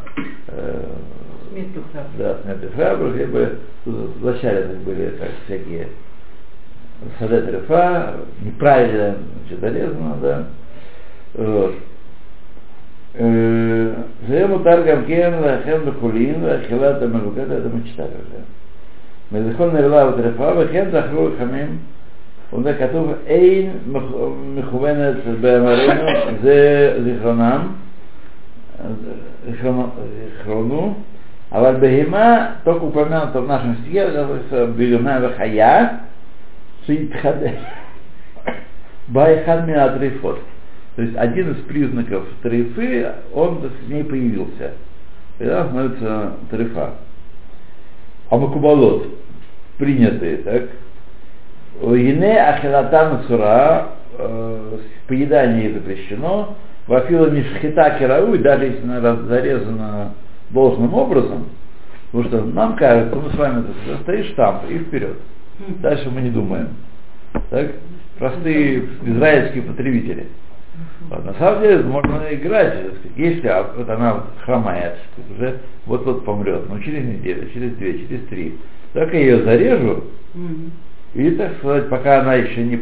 э, 0.48 0.84
Смертью 1.50 1.82
храбрых. 1.92 2.16
да, 2.16 2.38
смертью 2.42 2.70
храбрых, 2.74 3.16
либо 3.16 3.50
вначале 3.84 4.62
так 4.62 4.78
были 4.78 5.10
так, 5.10 5.28
всякие 5.44 5.88
садет 7.18 7.48
рефа, 7.48 8.14
неправильно 8.40 9.16
значит, 9.40 9.60
зарезано, 9.60 10.16
да. 10.22 10.46
אה, 11.40 11.44
זה 14.28 14.46
מותר 14.46 14.86
גם 14.86 15.02
כן 15.06 15.32
לאכול 15.42 15.90
בחולין 15.90 16.34
ואכילת 16.42 17.02
המלוקדת 17.02 17.62
המשטר 17.72 18.02
הזה. 18.04 18.42
מזכון 19.32 19.76
נרלה 19.76 20.08
וטרפה 20.08 20.50
וכן 20.58 20.84
זכרו 20.92 21.28
לחמים 21.28 21.78
ומזה 22.52 22.74
כתוב 22.74 23.12
אין 23.26 23.70
מכוונת 24.54 25.14
באמרנו 25.40 26.08
זה 26.42 26.98
זיכרונם 27.04 27.68
זיכרונו 30.38 30.94
אבל 31.52 31.76
בהימה 31.80 32.46
תוק 32.64 32.82
ופנה 32.82 33.30
תובנה 33.32 33.62
שמסתכל 33.62 34.22
ביומנה 34.76 35.18
וחיה 35.22 35.86
שהתחדש 36.82 37.60
בא 39.12 39.24
אחד 39.24 39.66
מן 39.66 39.78
הטריפות. 39.78 40.38
То 40.96 41.02
есть 41.02 41.16
один 41.16 41.52
из 41.52 41.62
признаков 41.62 42.24
трейфы, 42.42 43.12
он 43.32 43.60
с 43.62 43.88
ней 43.88 44.04
появился. 44.04 44.72
Тогда 45.38 45.64
становится 45.64 46.32
трейфа. 46.50 46.90
А 48.30 48.36
макубалот, 48.36 49.08
принятые, 49.78 50.38
так? 50.38 50.68
Ине 51.80 52.38
ахилатан 52.38 53.24
сура, 53.26 53.88
поедание 55.08 55.72
запрещено, 55.72 56.56
вафила 56.86 57.30
мишхита 57.30 57.96
керау, 57.98 58.36
даже 58.38 58.66
если 58.66 58.82
она 58.82 59.16
зарезана 59.16 60.14
должным 60.50 60.92
образом, 60.92 61.46
потому 62.10 62.24
что 62.28 62.44
нам 62.44 62.76
кажется, 62.76 63.16
мы 63.16 63.30
с 63.30 63.34
вами 63.34 63.64
стоишь 64.02 64.26
штамп 64.32 64.64
и 64.68 64.78
вперед. 64.78 65.16
Дальше 65.80 66.10
мы 66.10 66.20
не 66.20 66.30
думаем. 66.30 66.68
Так? 67.48 67.72
Простые 68.18 68.84
израильские 69.04 69.62
потребители. 69.62 70.26
Вот, 71.10 71.24
на 71.24 71.34
самом 71.34 71.62
деле 71.62 71.82
можно 71.82 72.22
играть, 72.30 72.74
если 73.16 73.52
вот 73.76 73.88
она 73.90 74.24
хромает, 74.44 74.94
уже 75.36 75.60
вот-вот 75.86 76.24
помрет, 76.24 76.68
но 76.68 76.78
через 76.80 77.04
неделю, 77.04 77.50
через 77.52 77.72
две, 77.76 77.98
через 77.98 78.26
три, 78.28 78.58
так 78.94 79.12
я 79.12 79.20
ее 79.20 79.42
зарежу, 79.42 80.04
Мгм. 80.34 80.70
и, 81.14 81.30
так 81.32 81.58
сказать, 81.58 81.90
пока 81.90 82.20
она 82.20 82.34
еще 82.34 82.62
не, 82.62 82.76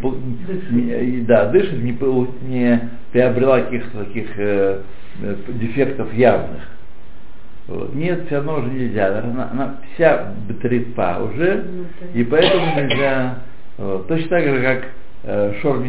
не- 0.70 1.20
да, 1.22 1.46
дышит, 1.46 1.82
не, 1.82 1.98
не 2.42 2.80
приобрела 3.10 3.60
каких-то 3.62 4.04
таких 4.04 4.26
э, 4.38 4.82
э, 5.22 5.36
дефектов 5.48 6.12
явных. 6.14 6.62
Вот. 7.66 7.94
Нет, 7.94 8.26
все 8.26 8.36
равно 8.36 8.58
уже 8.60 8.68
нельзя. 8.70 9.18
Она, 9.18 9.48
она 9.52 9.76
вся 9.94 10.32
трепа 10.60 11.20
уже, 11.22 11.64
Ну, 11.70 11.84
то 12.00 12.18
и 12.18 12.24
поэтому 12.24 12.66
нельзя. 12.76 13.38
Вот. 13.78 14.08
Точно 14.08 14.28
так 14.28 14.44
же, 14.44 14.62
как 14.62 14.84
э, 15.24 15.54
шор 15.62 15.80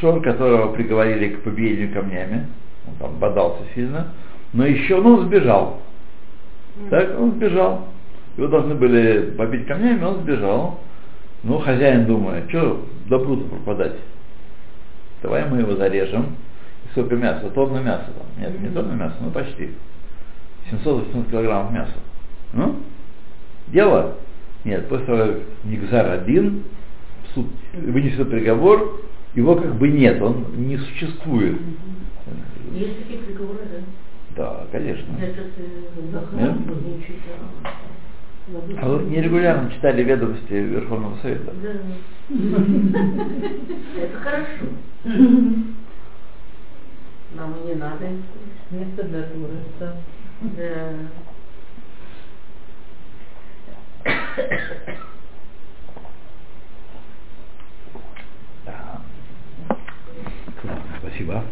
Шор, 0.00 0.22
которого 0.22 0.72
приговорили 0.72 1.34
к 1.34 1.42
побиению 1.42 1.92
камнями, 1.92 2.46
он 2.86 2.94
там 2.98 3.18
бодался 3.18 3.62
сильно, 3.74 4.08
но 4.52 4.64
еще, 4.64 5.00
ну, 5.00 5.16
он 5.16 5.26
сбежал. 5.26 5.80
Так, 6.90 7.18
он 7.18 7.32
сбежал. 7.32 7.88
Его 8.36 8.48
должны 8.48 8.74
были 8.74 9.32
побить 9.36 9.66
камнями, 9.66 10.02
он 10.04 10.20
сбежал. 10.20 10.80
Ну, 11.42 11.58
хозяин 11.58 12.06
думает, 12.06 12.48
что 12.48 12.86
добру-то 13.06 13.44
пропадать. 13.48 13.96
Давай 15.22 15.48
мы 15.48 15.58
его 15.58 15.76
зарежем. 15.76 16.36
И 16.84 16.88
сколько 16.92 17.16
мяса? 17.16 17.50
Тонна 17.50 17.78
мяса 17.78 18.06
там. 18.06 18.26
Нет, 18.42 18.60
не 18.60 18.68
тонна 18.68 18.92
мяса, 18.92 19.16
но 19.20 19.30
почти. 19.30 19.70
780 20.70 21.30
килограммов 21.30 21.72
мяса. 21.72 21.94
Ну, 22.52 22.76
дело? 23.68 24.14
Нет, 24.64 24.88
после 24.88 25.06
того, 25.06 25.18
как 25.18 25.36
Нигзар 25.64 26.10
один, 26.10 26.64
суд 27.34 27.46
вынесет 27.72 28.30
приговор, 28.30 29.00
его 29.36 29.54
как 29.54 29.76
бы 29.76 29.88
нет, 29.88 30.20
он 30.20 30.46
не 30.66 30.78
существует. 30.78 31.60
Есть 32.72 32.98
такие 33.02 33.20
приговоры, 33.20 33.60
да? 33.70 33.78
Да, 34.36 34.66
конечно. 34.72 35.14
Этот 35.20 35.52
э. 35.58 35.74
А 38.78 38.88
вы 38.88 39.04
нерегулярно 39.04 39.70
читали 39.70 40.02
ведомости 40.02 40.52
Верховного 40.52 41.16
Совета? 41.18 41.52
Да. 41.62 41.68
Это 44.00 44.18
хорошо. 44.18 44.66
Нам 47.34 47.54
и 47.62 47.66
не 47.68 47.74
надо. 47.74 48.06
Место 48.70 49.02
для 49.04 49.22
туриста. 49.24 49.96
Да. 50.40 50.92
Да. 58.64 59.00
Ладно, 60.64 60.82
спасибо. 61.16 61.42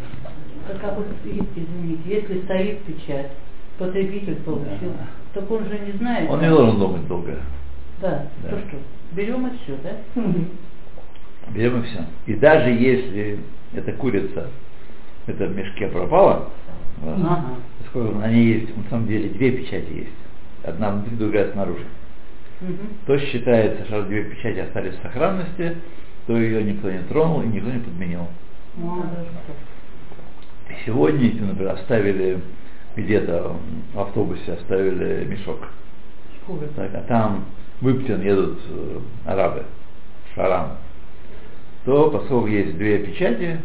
Так 0.67 0.81
как 0.81 0.95
вот, 0.97 1.07
извините, 1.23 2.01
если 2.05 2.41
стоит 2.43 2.79
печать, 2.83 3.31
потребитель 3.77 4.35
получил, 4.37 4.93
Да. 4.97 5.07
так 5.41 5.51
он 5.51 5.65
же 5.65 5.79
не 5.79 5.91
знает. 5.93 6.29
Он 6.29 6.41
не 6.41 6.49
должен 6.49 6.79
думать 6.79 7.07
долго. 7.07 7.37
Да, 8.01 8.25
Да. 8.43 8.49
то 8.49 8.57
что, 8.59 8.77
берем 9.11 9.47
и 9.47 9.57
все, 9.57 9.77
да? 9.83 10.21
Берем 11.53 11.81
и 11.81 11.83
все. 11.83 11.99
И 12.25 12.33
даже 12.35 12.69
если 12.71 13.39
эта 13.73 13.91
курица, 13.93 14.49
это 15.27 15.45
в 15.45 15.55
мешке 15.55 15.87
пропала, 15.87 16.49
Ага. 17.05 17.43
поскольку 17.81 18.15
на 18.19 18.27
ней 18.31 18.59
есть, 18.59 18.75
на 18.77 18.83
самом 18.89 19.07
деле, 19.07 19.29
две 19.29 19.51
печати 19.51 19.91
есть. 19.93 20.09
Одна 20.63 20.91
внутри, 20.91 21.15
другая 21.17 21.51
снаружи. 21.51 21.85
Мгм. 22.61 22.77
То 23.05 23.19
считается, 23.19 23.85
что 23.85 24.01
две 24.03 24.23
печати 24.23 24.59
остались 24.59 24.95
в 24.95 25.01
сохранности, 25.03 25.75
то 26.25 26.35
ее 26.37 26.63
никто 26.63 26.89
не 26.89 26.99
тронул 27.03 27.41
и 27.43 27.47
никто 27.47 27.69
не 27.69 27.79
подменил. 27.79 28.27
Сегодня, 30.85 31.25
если, 31.25 31.41
например, 31.41 31.73
оставили 31.73 32.41
где-то 32.95 33.55
в 33.93 33.99
автобусе 33.99 34.53
оставили 34.53 35.25
мешок, 35.25 35.67
так, 36.75 36.93
а 36.93 37.01
там 37.07 37.45
в 37.81 37.89
Иптин 37.89 38.21
едут 38.21 38.59
э, 38.69 38.99
арабы, 39.25 39.63
Шарам, 40.33 40.77
то 41.85 42.09
поскольку 42.09 42.47
есть 42.47 42.77
две 42.77 42.99
печати, 42.99 43.59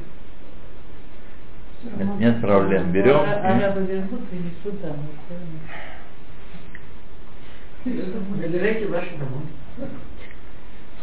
нет, 1.96 2.18
нет 2.18 2.40
проблем, 2.40 2.92
берем. 2.92 3.20
Арабы 3.20 3.82
вернут, 3.82 4.28
принесут 4.28 4.80
домой. 4.80 4.96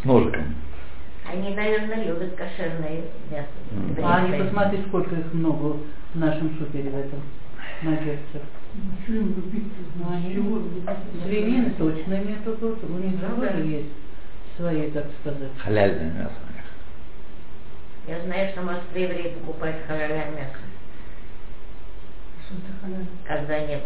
с 0.02 0.06
ножиком. 0.06 0.56
Они, 1.30 1.54
наверное, 1.56 2.06
любят 2.06 2.36
кошерное 2.36 3.02
мясо. 3.30 3.48
Мгм. 3.72 4.06
А 4.06 4.18
они 4.18 4.28
Еврейское. 4.28 4.50
посмотри, 4.50 4.77
сколько 4.88 5.16
их 5.16 5.34
много 5.34 5.78
в 6.14 6.20
нашем 6.20 6.58
супере 6.58 6.90
в 6.90 6.96
этом, 6.96 7.22
на 7.84 7.96
джерсах. 7.96 8.42
Ну, 9.08 10.64
Свинины 11.24 11.72
точно 11.78 12.24
нету 12.24 12.56
тут, 12.60 12.84
у 12.84 12.98
них 12.98 13.20
же 13.20 13.28
Ну, 13.28 13.42
тоже 13.42 13.66
есть 13.66 13.90
свои, 14.56 14.92
так 14.92 15.06
сказать. 15.22 15.52
Халяльное 15.58 16.12
мясо. 16.12 16.34
Я 18.08 18.22
знаю, 18.22 18.50
что 18.52 18.62
в 18.62 18.66
Москве 18.66 19.04
евреи 19.04 19.34
покупают 19.34 19.78
халяльное 19.88 20.32
мясо, 20.32 20.58
когда 23.26 23.60
нет. 23.60 23.84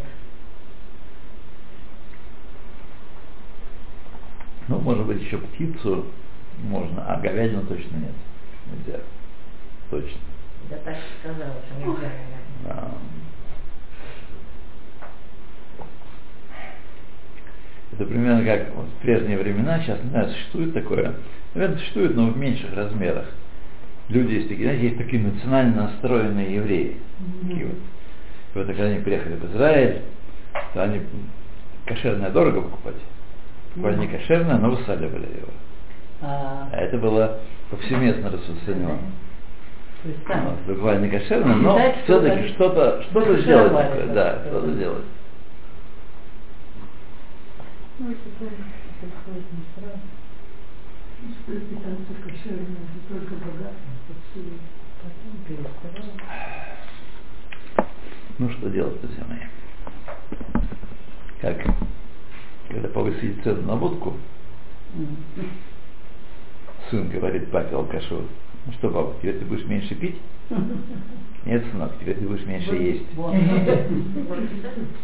Ну, 4.67 4.79
может 4.79 5.05
быть, 5.05 5.21
еще 5.21 5.37
птицу 5.37 6.05
можно, 6.63 7.03
а 7.05 7.19
говядину 7.19 7.65
точно 7.65 7.97
нет. 7.97 8.13
Нельзя. 8.67 8.99
Точно. 9.89 10.19
Сказала, 11.21 11.53
что 11.67 11.79
нельзя. 11.79 12.09
Да. 12.65 12.91
Это 17.93 18.05
примерно 18.05 18.43
как 18.43 18.73
вот 18.75 18.87
в 18.87 19.01
прежние 19.01 19.37
времена, 19.37 19.79
сейчас 19.79 20.01
не 20.03 20.09
знаю, 20.09 20.29
существует 20.29 20.73
такое, 20.73 21.13
наверное, 21.53 21.77
существует, 21.77 22.15
но 22.15 22.27
в 22.27 22.37
меньших 22.37 22.73
размерах. 22.73 23.25
Люди 24.09 24.33
есть 24.33 24.49
такие, 24.49 24.65
знаете, 24.65 24.85
есть 24.87 24.97
такие 24.97 25.21
национально 25.21 25.83
настроенные 25.83 26.55
евреи. 26.55 26.97
Такие 27.41 27.67
вот. 27.67 27.75
И 28.53 28.57
вот 28.57 28.67
когда 28.67 28.83
они 28.85 28.99
приехали 28.99 29.35
в 29.35 29.45
Израиль, 29.51 30.01
то 30.73 30.83
они 30.83 31.01
кошерное 31.85 32.29
дорого 32.31 32.61
покупать. 32.61 32.95
Покупали 33.69 33.97
не 33.97 34.07
кошерное, 34.07 34.57
но 34.57 34.71
высаливали 34.71 35.37
его. 35.37 35.51
А, 36.21 36.69
А 36.71 36.77
это 36.77 36.97
было 36.97 37.39
повсеместно 37.69 38.29
распространено. 38.29 38.97
Есть 40.09 40.25
там. 40.25 40.45
Вот, 40.45 40.59
буквально 40.75 41.09
кошерно, 41.09 41.55
но 41.55 41.93
все-таки 42.03 42.47
что-то 42.53 43.03
что 43.03 43.21
сделать 43.21 43.71
покошеровали, 43.71 43.87
такое, 43.87 44.05
так 44.07 44.13
да, 44.13 44.43
что-то 44.47 44.71
делать. 44.71 45.05
Ну, 47.99 48.11
это 48.11 48.29
тоже 48.39 48.55
происходит 48.99 49.45
не 49.51 49.63
сразу. 49.75 49.99
Что 51.43 51.53
это 51.53 51.75
только 53.09 53.35
подсудим. 54.07 54.59
Потом 55.01 55.33
перестаралась. 55.47 56.11
Ну 58.37 58.49
что 58.49 58.69
делать, 58.69 58.99
друзья 59.01 59.23
мои? 59.27 59.39
Как? 61.41 61.57
Когда 62.69 62.87
повысили 62.87 63.39
цену 63.43 63.61
на 63.63 63.75
водку, 63.75 64.15
сын 66.89 67.09
говорит 67.09 67.51
папе 67.51 67.75
алкашу, 67.75 68.27
ну 68.65 68.71
что, 68.73 68.89
папа, 68.89 69.13
теперь 69.19 69.39
ты 69.39 69.45
будешь 69.45 69.65
меньше 69.65 69.95
пить? 69.95 70.17
Нет, 71.45 71.63
сынок, 71.71 71.91
теперь 71.99 72.15
ты 72.17 72.27
будешь 72.27 72.45
меньше 72.45 72.75
есть. 72.75 73.03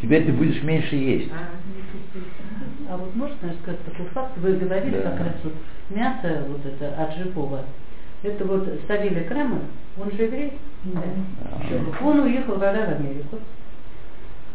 Теперь 0.02 0.26
ты 0.26 0.32
будешь 0.34 0.62
меньше 0.64 0.96
есть. 0.96 1.32
А, 1.32 2.94
А 2.94 2.98
вот 2.98 3.16
можно 3.16 3.36
сказать 3.62 3.84
такой 3.84 4.06
факт? 4.08 4.38
Вы 4.38 4.54
говорили 4.58 4.98
Да. 5.02 5.12
как 5.12 5.20
раз 5.20 5.34
вот 5.44 5.54
мясо 5.90 6.44
вот 6.48 6.66
это 6.66 6.96
от 7.02 7.18
Жипова. 7.18 7.64
Это 8.24 8.46
вот 8.46 8.68
Савелий 8.88 9.24
Крамер, 9.26 9.62
он 10.00 10.12
же 10.12 10.24
еврей. 10.24 10.54
Да. 10.84 11.02
А, 11.52 12.04
Он 12.06 12.20
уехал 12.20 12.60
тогда 12.60 12.86
в 12.86 13.00
Америку. 13.00 13.40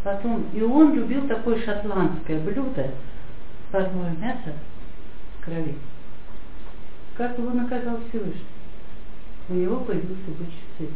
Потом, 0.05 0.47
и 0.53 0.61
он 0.63 0.95
любил 0.95 1.27
такое 1.29 1.61
шотландское 1.65 2.41
блюдо, 2.41 2.91
парное 3.71 4.15
мясо 4.21 4.53
в 5.39 5.45
крови. 5.45 5.77
Как 7.15 7.39
его 7.39 7.51
наказал 7.51 7.99
Всевышний? 8.09 8.43
У 9.49 9.55
него 9.55 9.77
появился 9.81 10.31
бычий 10.39 10.63
цепь. 10.79 10.91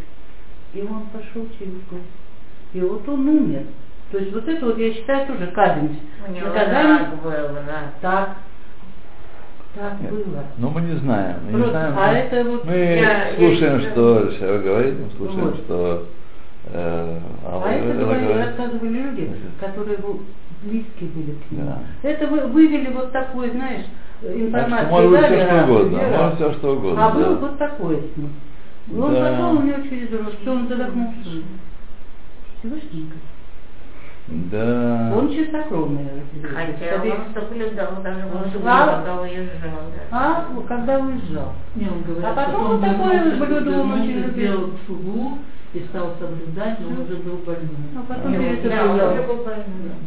И 0.74 0.80
он 0.82 1.04
пошел 1.12 1.46
через 1.58 1.74
год. 1.90 2.00
И 2.72 2.80
вот 2.80 3.08
он 3.08 3.28
умер. 3.28 3.62
То 4.10 4.18
есть 4.18 4.32
вот 4.32 4.46
это 4.46 4.66
вот 4.66 4.78
я 4.78 4.92
считаю 4.92 5.26
тоже 5.26 5.48
казнь. 5.48 5.98
У 6.28 6.32
него 6.32 6.46
Наказание 6.48 6.98
рак 6.98 7.22
был, 7.22 7.30
рак. 7.30 7.92
так. 8.00 8.36
Так 9.74 10.00
Нет. 10.00 10.10
было. 10.10 10.44
Но 10.56 10.70
мы 10.70 10.80
не 10.82 10.94
знаем. 10.96 11.36
Мы, 11.44 11.50
не 11.52 11.56
Просто, 11.56 11.70
знаем, 11.70 11.94
а 11.98 12.06
мы- 12.12 12.16
это 12.18 12.50
вот 12.50 12.64
мы 12.64 12.72
я- 12.74 13.34
слушаем, 13.36 13.80
я- 13.80 13.90
что 13.90 14.30
Шева 14.32 14.58
говорит, 14.58 14.94
мы 14.98 15.10
слушаем, 15.18 15.44
Вот. 15.44 15.56
что 15.58 16.06
э, 16.72 17.18
А 17.44 17.52
Алла 17.54 17.66
это 17.66 17.92
говорили, 17.98 18.26
говорит. 18.26 18.46
рассказывали 18.46 18.88
люди, 18.88 19.30
которые 19.60 19.98
его 19.98 20.18
близкие 20.62 21.10
были 21.10 21.32
к 21.32 21.50
нему. 21.52 21.66
Да. 21.66 22.08
Это 22.08 22.26
вы, 22.26 22.46
вывели 22.46 22.90
вот 22.90 23.12
такой, 23.12 23.50
знаешь, 23.50 23.84
Что 24.20 24.68
может 24.88 25.10
быть 25.10 25.20
все 25.26 25.46
что 25.46 25.62
угодно, 25.64 25.98
может 25.98 26.34
все 26.36 26.52
что 26.54 26.72
угодно. 26.76 27.06
А 27.06 27.10
был 27.10 27.22
да. 27.22 27.34
вот 27.36 27.58
такой 27.58 27.96
с 27.96 28.16
ним. 28.16 28.30
И 28.90 28.98
Он 28.98 29.14
Да. 29.14 29.20
пошел 29.30 29.58
у 29.58 29.62
него 29.62 29.82
через 29.88 30.10
рот, 30.12 30.34
что 30.40 30.52
он 30.52 30.68
задохнулся. 30.68 31.30
Всевышний. 32.58 33.12
Да. 34.28 35.12
Он 35.16 35.30
чистокровный. 35.30 36.06
Хотя 36.52 36.98
Тебе- 36.98 37.12
он 37.12 37.32
соблюдал 37.32 38.02
даже 38.02 38.24
Он 38.26 38.50
в 38.50 38.56
знал? 38.60 38.88
когда 38.96 39.20
уезжал. 39.22 39.80
да. 40.10 40.18
А, 40.18 40.46
ну, 40.52 40.62
когда 40.62 40.98
уезжал. 40.98 41.52
Не, 41.76 41.86
он 41.88 42.02
говорит, 42.02 42.24
А 42.24 42.32
потом 42.32 42.52
что 42.54 42.60
он 42.64 42.70
вот 42.70 42.80
такое 42.80 43.36
блюдо 43.36 43.80
он 43.80 43.92
очень 43.92 44.18
любил. 44.22 44.70
И 45.76 45.84
стал 45.88 46.12
соблюдать, 46.18 46.78
но 46.80 47.02
уже 47.02 47.16
был 47.16 47.36
больным. 47.44 47.76
А 47.96 48.02
потом 48.08 48.32
Да, 48.32 48.38
уже 48.38 49.22
был 49.26 49.44
больной. 49.44 49.64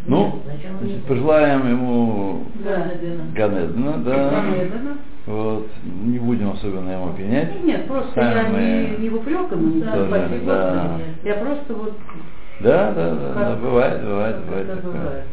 Ну, 0.08 0.41
значит, 0.45 1.03
пожелаем 1.05 1.69
ему 1.69 2.43
Да. 2.63 2.88
Ганедена. 2.89 3.23
Ганедна, 3.36 3.97
да. 3.97 4.29
Ганедана. 4.41 4.97
Вот, 5.27 5.67
не 5.84 6.17
будем 6.17 6.51
особенно 6.51 6.89
ему 6.89 7.13
пенять. 7.13 7.53
Нет, 7.53 7.63
нет, 7.65 7.88
просто 7.88 8.13
Сами 8.15 8.36
я 8.36 8.43
мы- 8.49 8.97
не, 8.97 9.03
не 9.03 9.10
в 9.10 9.15
упреком, 9.17 9.75
не 9.75 9.82
Да, 9.82 9.91
да. 9.95 10.05
Господи. 10.05 11.03
Я 11.23 11.34
просто 11.36 11.73
вот 11.75 11.93
Да, 12.62 12.91
да, 12.93 13.12
да, 13.15 13.34
да, 13.36 13.55
бывает, 13.58 14.03
бывает, 14.03 14.38
бывает. 14.45 14.67
это 14.69 14.75
такое. 14.77 14.93
бывает. 14.93 15.23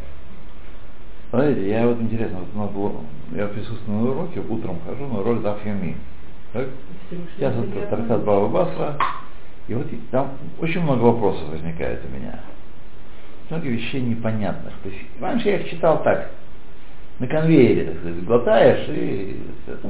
Знаете, 1.31 1.69
я 1.69 1.87
вот 1.87 1.99
интересно, 1.99 2.37
вот 2.39 2.47
у 2.53 2.57
нас 2.59 2.69
было, 2.71 2.91
я 3.31 3.47
присутствую 3.47 3.97
на 3.99 4.11
уроке, 4.11 4.39
утром 4.47 4.77
хожу 4.85 5.07
на 5.11 5.23
роль 5.23 5.39
Дафьями. 5.39 5.97
Так? 6.53 6.67
Сейчас 7.35 7.53
это 7.55 7.87
трактат 7.89 8.23
Баба 8.23 8.47
Басра, 8.47 8.95
и 9.67 9.73
вот 9.73 9.87
там 10.11 10.37
очень 10.59 10.81
много 10.81 11.01
вопросов 11.01 11.49
возникает 11.49 12.01
у 12.05 12.15
меня. 12.15 12.39
Много 13.49 13.67
вещей 13.67 14.01
непонятных. 14.01 14.73
То 14.83 14.89
есть, 14.89 15.01
раньше 15.19 15.49
я 15.49 15.57
их 15.57 15.69
читал 15.69 16.03
так, 16.03 16.31
на 17.19 17.27
конвейере, 17.27 17.85
так 17.85 17.99
сказать, 17.99 18.25
глотаешь 18.25 18.89
и... 18.89 19.41
это, 19.67 19.89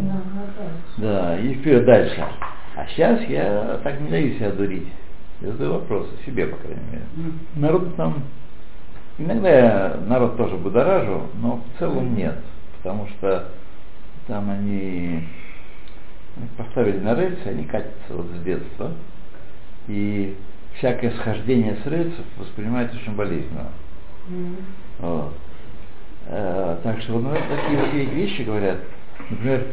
да, 0.98 1.40
и 1.40 1.54
вперед 1.56 1.86
дальше. 1.86 2.26
А 2.76 2.86
сейчас 2.88 3.22
я 3.24 3.80
так 3.84 4.00
не 4.00 4.10
даю 4.10 4.34
себя 4.36 4.52
дурить. 4.52 4.88
Я 5.42 5.52
задаю 5.52 5.74
вопросы, 5.74 6.10
себе, 6.26 6.48
по 6.48 6.58
крайней 6.58 6.84
мере. 6.92 7.06
М. 7.18 7.40
Народ 7.56 7.96
там, 7.96 8.24
иногда 9.18 9.50
я 9.50 9.98
народ 10.08 10.38
тоже 10.38 10.56
будоражу, 10.56 11.28
но 11.42 11.58
в 11.58 11.80
целом 11.80 12.16
нет, 12.16 12.38
потому 12.78 13.08
что 13.08 13.50
там 14.28 14.50
они 14.50 15.28
поставили 16.56 17.00
на 17.00 17.16
рельсы, 17.16 17.46
они 17.46 17.66
катятся 17.66 18.14
вот 18.14 18.28
с 18.28 18.44
детства, 18.44 18.92
и 19.88 20.36
всякое 20.76 21.12
схождение 21.12 21.78
с 21.84 21.88
рельсов 21.88 22.26
воспринимается 22.38 22.98
очень 22.98 23.16
болезненно. 23.16 23.68
М. 24.30 24.56
Вот. 25.00 25.34
Э, 26.28 26.78
так 26.84 27.02
что 27.02 27.20
ну, 27.20 27.34
такие 27.34 28.06
вещи 28.06 28.42
говорят, 28.42 28.80
например, 29.30 29.68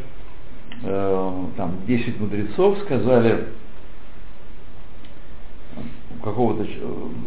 э, 0.83 1.43
там 1.57 1.75
10 1.85 2.19
мудрецов 2.19 2.79
сказали, 2.79 3.47
у 6.17 6.23
какого-то, 6.23 6.65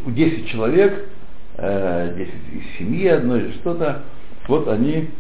у 0.06 0.10
10 0.10 0.48
человек, 0.48 1.08
э, 1.56 2.14
10 2.16 2.34
из 2.54 2.78
семьи 2.78 3.06
одной 3.06 3.40
или 3.40 3.52
что-то, 3.52 4.02
вот 4.48 4.66
они 4.68 5.10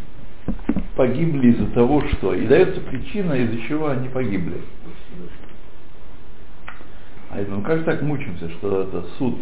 погибли 0.96 1.52
из-за 1.52 1.66
того, 1.66 2.02
что. 2.08 2.34
И 2.34 2.46
дается 2.46 2.80
причина, 2.80 3.34
из-за 3.34 3.60
чего 3.68 3.88
они 3.88 4.08
погибли. 4.08 4.62
А 7.30 7.38
я 7.38 7.44
думаю, 7.44 7.62
как 7.62 7.84
так 7.84 8.02
мучимся, 8.02 8.48
что 8.50 8.82
это 8.82 9.04
суд 9.18 9.36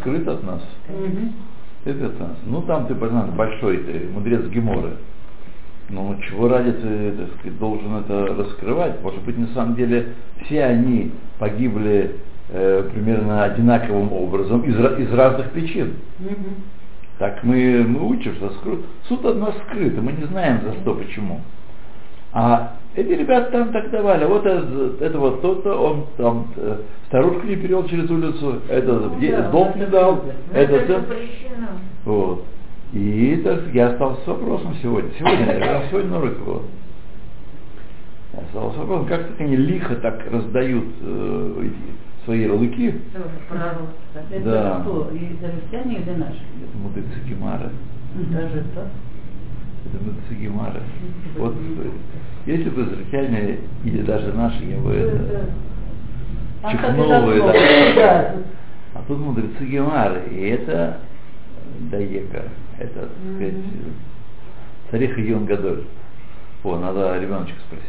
скрыт 0.00 0.26
от 0.26 0.42
нас? 0.42 0.62
Это 1.84 2.06
от 2.06 2.18
нас. 2.18 2.36
Ну 2.44 2.62
там 2.62 2.86
ты, 2.86 2.94
понятно, 2.94 3.32
большой, 3.32 3.78
ты 3.78 4.08
мудрец 4.12 4.46
Геморы. 4.46 4.96
Ну, 5.90 6.16
чего 6.26 6.48
ради 6.48 6.72
ты, 6.72 7.12
так 7.12 7.28
сказать, 7.38 7.58
должен 7.58 7.94
это 7.96 8.34
раскрывать? 8.34 9.02
Может 9.02 9.22
быть, 9.22 9.36
на 9.36 9.48
самом 9.48 9.74
деле 9.76 10.14
все 10.42 10.64
они 10.64 11.12
погибли 11.38 12.16
э, 12.48 12.90
примерно 12.92 13.44
одинаковым 13.44 14.12
образом 14.12 14.62
из, 14.62 14.74
из 14.74 15.12
разных 15.12 15.50
причин. 15.50 15.94
Так 17.18 17.44
мы, 17.44 17.84
мы 17.86 18.08
учим, 18.08 18.34
что 18.34 18.50
скрыт. 18.54 18.80
суд 19.08 19.24
от 19.24 19.36
нас 19.36 19.54
скрыт, 19.68 19.96
и 19.96 20.00
мы 20.00 20.12
не 20.12 20.24
знаем 20.24 20.62
за 20.62 20.72
что, 20.80 20.94
почему. 20.94 21.42
А 22.32 22.76
эти 22.96 23.12
ребята 23.12 23.50
там 23.52 23.72
так 23.72 23.90
давали, 23.90 24.24
вот 24.24 24.46
это, 24.46 24.94
это 25.04 25.18
вот 25.18 25.42
тот-то, 25.42 25.74
он 25.74 26.06
там 26.16 26.48
э, 26.56 26.78
старушку 27.08 27.46
не 27.46 27.56
перевел 27.56 27.86
через 27.86 28.08
улицу, 28.10 28.60
это 28.68 28.92
Ну, 28.92 29.20
де- 29.20 29.32
да, 29.36 29.50
долг 29.50 29.68
это 29.70 29.78
не 29.78 29.86
дал. 29.86 30.14
Ну, 30.16 30.22
это, 30.52 30.72
это 30.72 30.74
это 30.76 31.00
запрещено. 31.00 31.66
вот. 32.04 32.44
И 32.92 33.40
так, 33.44 33.60
я 33.74 33.88
остался 33.88 34.20
с 34.22 34.26
вопросом 34.28 34.74
сегодня. 34.80 35.10
Сегодня, 35.18 35.58
я 35.58 35.88
сегодня 35.90 36.10
на 36.10 36.18
уроке 36.18 36.38
был. 36.44 36.62
Я 38.32 38.40
остался 38.42 38.76
с 38.76 38.78
вопросом, 38.78 39.06
как 39.06 39.26
так 39.28 39.40
они 39.40 39.56
лихо 39.56 39.96
так 39.96 40.24
раздают 40.30 40.84
э, 41.00 41.62
эти 41.64 42.24
свои 42.24 42.42
ярлыки. 42.42 42.94
Это 44.30 44.50
Да. 44.50 44.80
кто? 44.82 45.10
Израильтяне 45.12 45.96
или 45.96 46.10
наши? 46.18 46.40
Это 46.62 46.78
мудрецы 46.80 47.18
Гемара. 47.28 47.70
Даже 48.30 48.64
так. 48.74 48.86
Это 49.86 50.04
мудрецы 50.04 50.34
Гемара. 50.40 50.80
Вот 51.36 51.54
э, 51.54 51.90
если 52.46 52.68
бы 52.70 52.82
израильтяне 52.82 53.58
или 53.84 54.02
даже 54.02 54.32
наши, 54.32 54.64
я 54.64 54.78
бы 54.78 54.92
это 54.92 55.48
А 56.62 56.72
чихнул. 56.72 57.08
Да. 57.08 58.34
А 58.94 59.02
тут 59.08 59.18
мудрецы 59.18 59.64
Гемары, 59.64 60.22
и 60.30 60.48
это 60.50 60.98
Даека, 61.90 62.44
это, 62.78 63.00
так 63.00 63.10
сказать, 63.34 63.54
Мгм. 63.54 63.94
Царих 64.90 65.18
Ион 65.18 65.46
Гадоль. 65.46 65.84
О, 66.62 66.78
надо 66.78 67.18
ребеночка 67.18 67.58
спросить. 67.66 67.88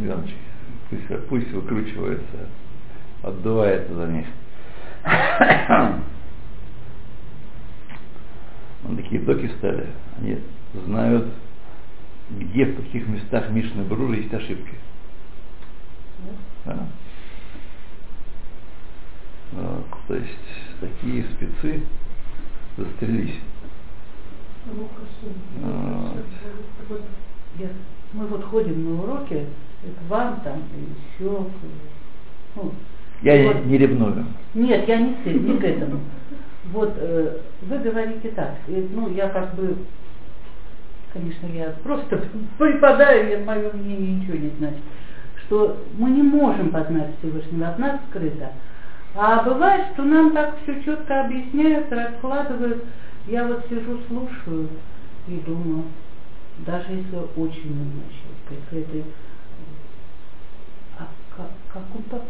Ребеночек. 0.00 0.36
Пусть, 0.88 1.26
пусть 1.28 1.50
выкручивается, 1.52 2.48
отдувается 3.22 3.94
за 3.94 4.06
них. 4.06 4.26
Такие 8.96 9.20
доки 9.22 9.48
стали. 9.58 9.86
Они 10.18 10.38
знают, 10.86 11.26
где, 12.38 12.66
в 12.66 12.76
каких 12.76 13.08
местах 13.08 13.50
Мишны 13.50 13.82
Бруры 13.84 14.16
есть 14.16 14.32
ошибки. 14.32 14.74
Да. 16.64 16.86
Вот, 19.52 19.86
то 20.06 20.14
есть 20.14 20.28
такие 20.80 21.24
спецы 21.24 21.82
застрелись. 22.76 23.40
Вот. 24.66 26.24
Я, 27.58 27.68
мы 28.12 28.26
вот 28.26 28.44
ходим 28.44 28.84
на 28.84 29.02
уроки, 29.02 29.46
к 29.82 30.10
вам 30.10 30.40
там, 30.42 30.62
и 30.76 31.24
еще, 31.24 31.46
ну, 32.54 32.72
Я 33.22 33.52
вот. 33.52 33.66
не, 33.66 33.78
ревную. 33.78 34.26
Нет, 34.54 34.86
я 34.86 35.00
не, 35.00 35.14
этим, 35.24 35.46
не 35.46 35.58
к 35.58 35.64
этому. 35.64 36.00
Вот 36.72 36.92
э, 36.96 37.38
вы 37.62 37.78
говорите 37.78 38.28
так, 38.30 38.56
и, 38.68 38.88
ну 38.92 39.12
я 39.12 39.30
как 39.30 39.56
бы, 39.56 39.76
конечно, 41.12 41.46
я 41.46 41.74
просто 41.82 42.16
преподаю, 42.58 43.32
и 43.40 43.44
мое 43.44 43.72
мнение 43.72 44.16
ничего 44.16 44.36
не 44.36 44.50
значит, 44.58 44.82
что 45.46 45.84
мы 45.98 46.10
не 46.10 46.22
можем 46.22 46.70
познать 46.70 47.10
Всевышнего, 47.18 47.68
от 47.68 47.78
нас 47.78 48.00
скрыто. 48.08 48.50
А 49.14 49.42
бывает, 49.42 49.86
что 49.92 50.04
нам 50.04 50.32
так 50.32 50.56
все 50.62 50.82
четко 50.82 51.24
объясняют, 51.24 51.90
раскладывают. 51.90 52.84
Я 53.26 53.44
вот 53.46 53.66
сижу, 53.68 53.98
слушаю 54.08 54.68
и 55.26 55.36
думаю, 55.46 55.84
даже 56.58 56.92
если 56.92 57.16
очень 57.36 57.70
умный 57.70 58.04
человек, 58.10 58.62
если 58.72 59.00
это, 59.00 59.08
а 60.98 61.08
как, 61.36 61.48
как 61.72 61.82
он 61.94 62.02
так 62.04 62.22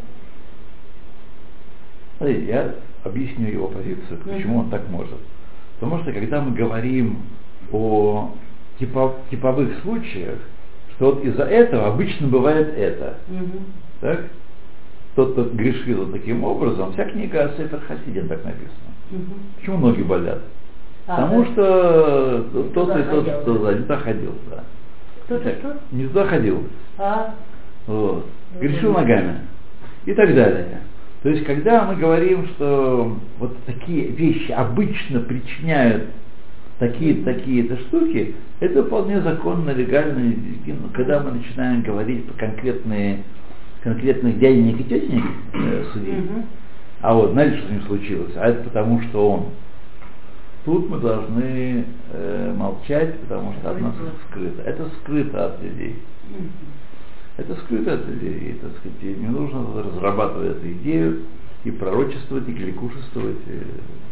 Смотрите, 2.21 2.47
я 2.49 2.75
объясню 3.03 3.49
его 3.49 3.69
позицию, 3.69 4.19
почему 4.23 4.59
он 4.59 4.69
так 4.69 4.87
может. 4.91 5.19
Потому 5.79 6.03
что 6.03 6.13
когда 6.13 6.43
мы 6.43 6.55
говорим 6.55 7.21
о 7.73 8.35
типов, 8.81 9.15
типовых 9.31 9.81
случаях, 9.83 10.39
что 10.97 11.13
вот 11.13 11.25
из-за 11.25 11.45
этого 11.45 11.87
обычно 11.89 12.27
бывает 12.27 12.77
это. 12.77 13.19
Угу. 13.29 13.59
Так? 14.01 14.25
Тот, 15.15 15.33
кто 15.33 15.45
грешил 15.45 16.11
таким 16.11 16.43
образом, 16.43 16.93
вся 16.93 17.05
книга 17.05 17.53
Сефер 17.57 17.81
Хасидин 17.87 18.29
так 18.29 18.45
написана. 18.45 18.91
Угу. 19.13 19.33
Почему 19.59 19.79
ноги 19.79 20.03
болят? 20.03 20.41
А, 21.07 21.17
Потому 21.17 21.45
да. 21.45 21.53
что 21.53 22.47
тот 22.75 22.97
и 22.97 23.03
тот, 23.03 23.43
кто 23.43 23.59
да? 23.59 23.73
не 23.73 23.79
туда 23.81 23.97
ходил, 23.99 24.35
да. 24.51 24.65
Кто-то 25.25 25.51
что? 25.59 25.77
Не 25.93 26.07
туда 26.07 26.27
ходил. 26.27 26.65
А, 26.99 27.35
Вот. 27.87 28.27
Ну, 28.55 28.61
Грешил 28.61 28.95
да. 28.95 29.01
ногами. 29.01 29.39
И 30.07 30.15
так 30.15 30.35
далее. 30.35 30.81
То 31.23 31.29
есть, 31.29 31.45
когда 31.45 31.85
мы 31.85 31.97
говорим, 31.97 32.47
что 32.49 33.17
вот 33.39 33.57
такие 33.67 34.07
вещи 34.07 34.53
обычно 34.53 35.21
причиняют 35.21 36.05
такие 36.81 37.23
такие-то 37.23 37.77
штуки, 37.77 38.35
это 38.59 38.83
вполне 38.83 39.21
законно, 39.21 39.71
легально. 39.71 40.35
Когда 40.95 41.21
мы 41.21 41.33
начинаем 41.33 41.83
говорить 41.83 42.25
про 42.27 42.47
конкретные, 42.47 43.23
конкретных 43.83 44.39
дяденек 44.41 44.81
и 44.81 44.85
тетенек 44.85 45.25
э, 45.53 45.85
судить, 45.93 46.19
Мгм. 46.19 46.45
а 47.03 47.15
вот 47.15 47.33
знаете, 47.33 47.59
что 47.59 47.69
с 47.69 47.71
ним 47.71 47.83
случилось? 47.83 48.33
А 48.37 48.49
это 48.49 48.65
потому, 48.65 49.01
что 49.03 49.31
он. 49.31 49.47
Тут 50.65 50.91
мы 50.91 50.99
должны 50.99 51.85
э, 52.13 52.55
молчать, 52.57 53.19
потому 53.21 53.53
что 53.55 53.71
от 53.71 53.81
нас 53.81 53.95
это 53.95 54.13
скрыто. 54.29 54.63
Это 54.63 54.91
скрыто 55.01 55.47
от 55.47 55.63
людей. 55.63 55.97
Мгм. 56.29 56.51
Это 57.37 57.55
скрыто 57.57 57.95
от 57.95 58.07
людей, 58.09 58.59
так 58.61 58.71
сказать, 58.79 59.03
и 59.03 59.21
не 59.21 59.29
нужно 59.29 59.83
разрабатывать 59.83 60.57
эту 60.59 60.73
идею 60.73 61.21
и 61.65 61.71
пророчествовать, 61.71 62.49
и 62.49 62.53
кликушествовать. 62.55 63.37
и 63.47 64.10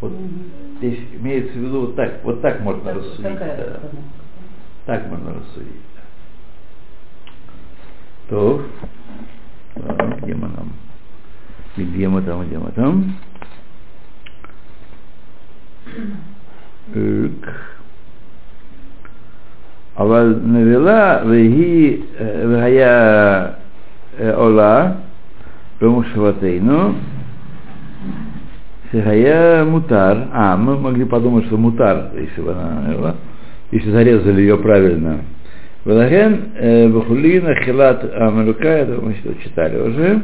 Вот 0.00 0.12
Мгм. 0.12 0.42
здесь 0.78 0.98
имеется 1.20 1.52
в 1.52 1.62
виду 1.62 1.80
вот 1.82 1.96
так, 1.96 2.24
вот 2.24 2.40
так 2.42 2.60
можно 2.60 2.82
Так- 2.84 2.96
рассудить. 2.96 3.22
такая 3.22 3.56
да. 3.56 3.62
обстановка. 3.62 3.98
Так 4.86 5.06
можно 5.08 5.34
рассудить. 5.34 5.82
да. 5.94 6.02
То, 8.28 8.62
ладно, 9.76 10.16
где 10.22 10.34
мы 10.34 10.48
там? 10.50 10.72
Где 11.76 12.08
мы 12.08 12.22
там, 12.22 12.46
где 12.46 12.58
мы 12.58 12.70
там? 12.72 13.16
Так. 16.92 17.50
אבל 19.96 20.40
נבלה 20.44 21.18
והיא, 21.28 22.02
אה, 22.20 22.44
והיה 22.48 23.46
אה, 24.20 24.34
עולה 24.34 24.92
במושבתנו, 25.80 26.92
Э, 28.91 28.97
Шихая 28.97 29.65
мутар. 29.65 30.27
А, 30.31 30.57
мы 30.57 30.77
могли 30.77 31.05
подумать, 31.05 31.45
что 31.45 31.57
мутар, 31.57 32.11
если 32.15 32.41
бы 32.41 32.51
она, 32.51 32.85
э, 32.87 33.13
если 33.71 33.91
зарезали 33.91 34.41
ее 34.41 34.57
правильно. 34.57 35.21
Валаген 35.85 36.51
э, 36.55 36.87
Бахулина 36.89 37.55
Хилат 37.63 38.03
Амалюка, 38.13 38.67
это 38.67 39.01
мы 39.01 39.15
что 39.15 39.33
читали 39.35 39.77
уже. 39.79 40.21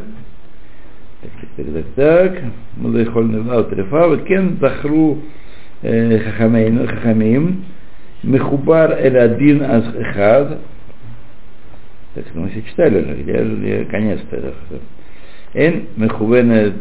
Так, 1.21 1.31
так, 1.55 1.73
так, 1.73 1.85
так. 1.95 2.43
Мудайхольный 2.77 3.41
Влад 3.41 3.69
Трифа, 3.69 4.17
Кен 4.17 4.57
Захру 4.59 5.19
Хахамейну, 5.81 6.87
Хахамим, 6.87 7.65
Мехубар 8.23 8.91
Эль-Адин 8.91 9.61
Аз-Эхад. 9.63 10.59
Так, 12.15 12.25
ну, 12.33 12.43
мы 12.43 12.49
все 12.49 12.61
читали 12.61 13.01
уже, 13.01 13.15
где 13.23 13.43
же 13.43 13.85
конец-то? 13.85 14.53
אין 15.54 15.80
מכוונת 15.98 16.72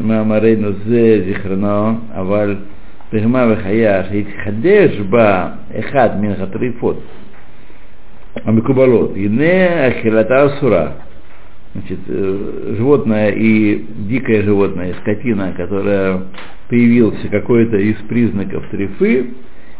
מאמרנו 0.00 0.72
זה 0.86 1.22
זיכרונו, 1.26 1.90
אבל 2.14 2.56
בהמה 3.12 3.46
וחיה 3.52 4.04
שהתחדש 4.04 5.00
בה 5.10 5.48
אחד 5.78 6.20
מן 6.20 6.30
הטריפות 6.30 7.02
המקובלות, 8.44 9.12
הנה 9.16 9.88
אכילתה 9.88 10.46
אסורה. 10.46 10.86
Значит, 11.74 11.98
э, 12.08 12.74
животное 12.78 13.30
и 13.30 13.84
дикое 14.06 14.42
животное, 14.42 14.94
скотина, 15.00 15.52
которая 15.56 16.22
появился 16.68 17.26
какой-то 17.28 17.76
из 17.76 17.96
признаков 18.08 18.62
трифы, 18.70 19.30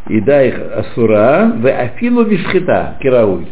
и 0.09 0.21
да 0.21 0.43
их 0.43 0.59
асура, 0.75 1.53
в 1.57 1.67
афилу 1.67 2.25
вишхита, 2.25 2.97
кирауй. 3.01 3.47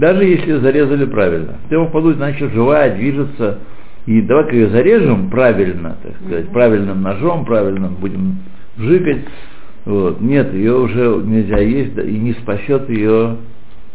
Даже 0.00 0.24
если 0.24 0.52
зарезали 0.54 1.04
правильно. 1.04 1.58
Ты 1.68 1.74
его 1.74 1.86
подуть, 1.88 2.16
значит, 2.16 2.52
живая, 2.52 2.96
движется. 2.96 3.58
И 4.06 4.22
давай-ка 4.22 4.56
ее 4.56 4.68
зарежем 4.70 5.28
правильно, 5.28 5.98
так 6.02 6.12
сказать, 6.24 6.48
правильным 6.48 7.02
ножом, 7.02 7.44
правильным 7.44 7.96
будем 7.96 8.38
жигать. 8.78 9.24
Вот. 9.84 10.22
Нет, 10.22 10.54
ее 10.54 10.74
уже 10.74 11.20
нельзя 11.22 11.58
есть, 11.58 11.98
и 11.98 12.18
не 12.18 12.32
спасет 12.32 12.88
ее 12.88 13.36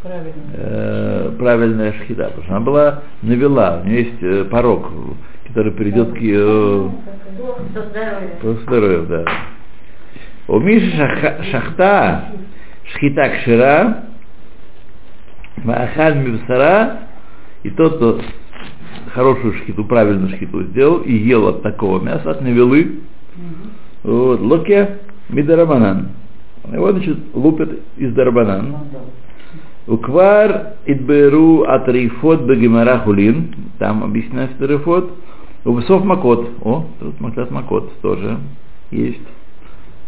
Правильно. 0.04 0.32
э, 0.54 1.32
правильная 1.40 1.94
шхита, 1.94 2.26
потому 2.26 2.44
что 2.44 2.56
она 2.56 2.66
была 2.66 3.00
навела, 3.24 3.82
у 3.84 3.88
нее 3.88 4.04
есть 4.04 4.22
э, 4.22 4.44
порог, 4.46 4.88
который 5.48 5.72
придет 5.72 6.14
к 6.14 6.18
ее 6.18 6.92
по 8.42 8.54
здоровью, 8.54 9.08
да. 9.10 9.26
У 10.48 10.60
Миши 10.60 10.92
шахта 11.52 12.26
шхита 12.94 13.30
кшира, 13.30 14.04
маахаль 15.64 16.18
мивсара, 16.18 17.00
и 17.64 17.70
тот, 17.70 17.98
кто 17.98 18.22
хорошую 19.14 19.54
шхиту, 19.56 19.86
правильную 19.86 20.30
шхиту 20.36 20.64
сделал 20.64 21.00
и 21.00 21.14
ел 21.14 21.48
от 21.48 21.62
такого 21.62 22.04
мяса, 22.04 22.32
от 22.32 22.42
навелы, 22.42 23.00
Мгм. 23.36 23.72
вот, 24.04 24.40
локе 24.42 25.00
мидарабанан. 25.30 26.10
Его, 26.72 26.92
значит, 26.92 27.18
лупят 27.34 27.70
из 27.98 28.14
дарабанан. 28.14 28.76
Уквар 29.88 30.74
идберу 30.86 31.64
атрифот 31.64 32.42
хулин, 33.04 33.56
там 33.78 34.04
объясняется 34.04 34.58
тарифот. 34.58 35.12
Увсов 35.64 36.04
макот, 36.06 36.50
о, 36.64 36.86
тут 37.00 37.20
маклят 37.20 37.52
макот 37.52 37.92
тоже 38.02 38.38
есть. 38.92 39.22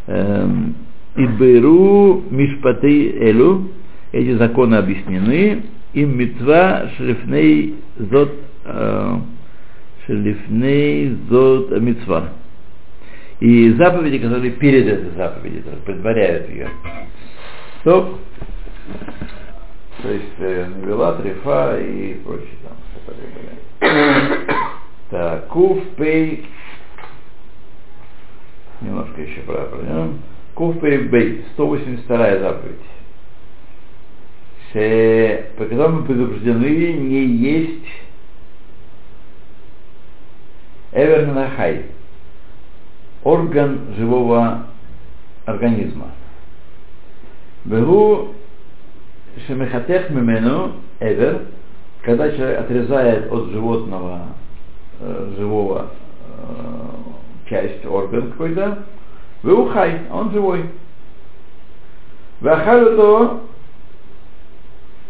Эм, 0.07 0.75
Идберу 1.15 2.23
мишпаты 2.29 3.10
элю, 3.10 3.69
эти 4.12 4.38
законы 4.38 4.76
объяснены, 4.76 5.63
им 5.93 6.17
митва 6.17 6.89
шрифней 6.98 7.76
зот, 7.98 8.34
э, 8.65 9.15
шрифней 10.06 11.17
зот 11.30 11.72
митва. 11.80 12.30
И 13.39 13.72
заповеди, 13.74 14.20
которые 14.20 14.52
перед 14.52 14.88
этой 14.88 15.12
заповедью, 15.15 15.63
предваряют 15.86 16.50
ее. 16.50 16.70
То 17.84 18.20
то 20.02 20.12
есть 20.12 20.26
э, 20.38 20.67
навела, 20.67 21.13
трефа 21.13 21.80
и 21.80 22.13
прочее 22.15 22.58
там. 22.63 22.78
Так, 25.10 25.48
кув, 25.48 25.82
пей, 25.96 26.46
немножко 28.82 29.22
еще 29.22 29.39
про 29.41 29.65
пройдем. 29.65 30.20
Кув, 30.54 30.80
пей, 30.82 30.98
бей, 30.98 31.46
182 31.54 32.39
заповедь. 32.39 32.76
По 34.73 35.65
которому 35.65 36.03
предупреждены 36.03 36.93
не 36.93 37.25
есть 37.25 37.86
эвернахай, 40.91 41.86
орган 43.23 43.93
живого 43.95 44.67
организма. 45.45 46.12
Бегу 47.65 48.34
шемехатех 49.45 50.10
мимену 50.10 50.73
эвер, 50.99 51.43
когда 52.01 52.32
человек 52.32 52.60
отрезает 52.60 53.32
от 53.32 53.49
животного 53.49 54.27
э, 54.99 55.34
живого 55.38 55.88
э, 56.25 57.49
часть, 57.49 57.86
орган 57.86 58.32
какой-то, 58.32 58.84
выухай, 59.43 60.01
он 60.12 60.32
живой. 60.32 60.65
Вахалю 62.39 62.95
то 62.95 63.46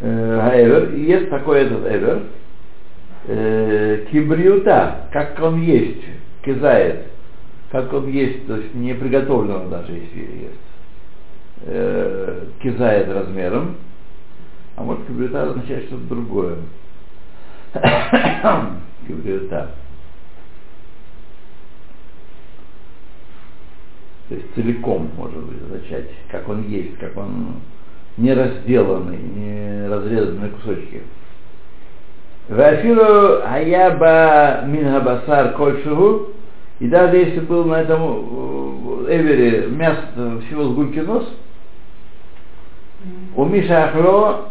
эвер, 0.02 0.94
и 0.94 1.02
есть 1.02 1.30
такой 1.30 1.62
этот 1.62 1.86
эвер, 1.86 2.24
э, 3.26 4.06
кибриута, 4.12 5.08
как 5.12 5.40
он 5.42 5.62
есть, 5.62 6.04
кизает, 6.44 7.08
как 7.72 7.92
он 7.94 8.08
есть, 8.10 8.48
то 8.48 8.58
есть 8.58 8.74
не 8.76 8.94
приготовленного 8.94 9.70
даже 9.70 9.94
если 9.94 10.20
есть, 10.20 10.60
э, 11.64 12.46
кизает 12.62 13.10
размером, 13.10 13.78
а 14.76 14.84
может 14.84 15.08
кибриута 15.08 15.44
означает 15.44 15.86
что-то 15.86 16.08
другое. 16.08 16.58
кибриута. 19.08 19.72
То 24.30 24.36
есть 24.36 24.54
целиком, 24.56 25.10
может 25.16 25.42
быть, 25.44 25.62
означать, 25.62 26.10
как 26.30 26.50
он 26.50 26.68
есть, 26.68 26.98
как 26.98 27.16
он 27.16 27.62
не 28.18 28.34
разделанный, 28.34 29.18
не 29.18 29.88
разрезанный 29.88 30.50
кусочки. 30.50 31.04
Вафилу 32.50 33.42
аяба 33.46 34.64
минхабасар 34.66 35.54
кольшигу, 35.54 36.30
и 36.80 36.88
даже 36.88 37.18
если 37.18 37.40
был 37.42 37.66
на 37.66 37.82
этом 37.82 38.02
э, 38.02 39.16
эвере 39.16 39.68
мясо 39.68 40.42
всего 40.48 40.66
с 40.66 40.74
гульки 40.74 41.00
нос, 41.00 41.28
у 43.36 43.46
Миша 43.46 43.86
Ахло 43.86 44.50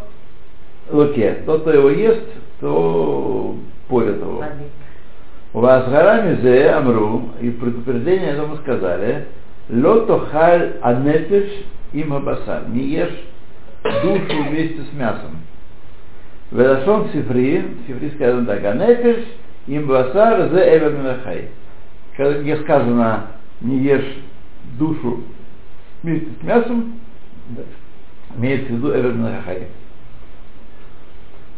луке, 0.89 1.43
тот, 1.45 1.61
кто 1.61 1.71
его 1.71 1.89
ест, 1.89 2.23
то 2.59 3.55
порят 3.87 4.17
его. 4.17 4.43
У 5.53 5.59
вас 5.59 5.89
гарами 5.89 6.39
зе 6.41 6.69
амру, 6.69 7.29
и 7.41 7.49
предупреждение 7.49 8.31
этому 8.31 8.57
сказали, 8.57 9.25
лотохаль 9.69 10.77
анефиш 10.81 11.65
им 11.93 12.13
абасар, 12.13 12.63
не 12.69 12.83
ешь 12.83 13.23
душу 14.02 14.42
вместе 14.48 14.82
с 14.82 14.92
мясом. 14.92 15.38
Велашон 16.50 17.10
сифри, 17.12 17.64
сифри 17.86 18.10
сказано 18.10 18.46
так, 18.46 18.64
анефиш 18.64 19.24
им 19.66 19.86
басар 19.86 20.50
зе 20.50 20.76
эвер 20.76 20.92
минахай. 20.92 21.48
Где 22.16 22.56
сказано, 22.58 23.26
не 23.60 23.78
ешь 23.78 24.18
душу 24.78 25.22
вместе 26.02 26.28
с 26.40 26.42
мясом, 26.42 27.00
имеется 28.36 28.72
в 28.72 28.76
виду 28.76 28.90
эвер 28.90 29.12
минахай. 29.12 29.68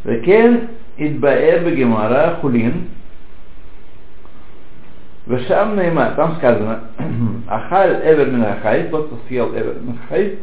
וכן 0.04 0.58
התבאר 0.98 1.58
בגמרא 1.66 2.34
חולין, 2.40 2.84
ושם 5.28 5.72
נאמר, 5.76 6.14
там 6.14 6.34
сказано, 6.36 6.78
אכל 7.46 7.90
эвер 8.04 8.30
минахай, 8.30 8.88
тот, 8.90 9.06
кто 9.06 9.18
съел 9.28 9.48
эвер 9.54 9.78
минахай, 9.80 10.38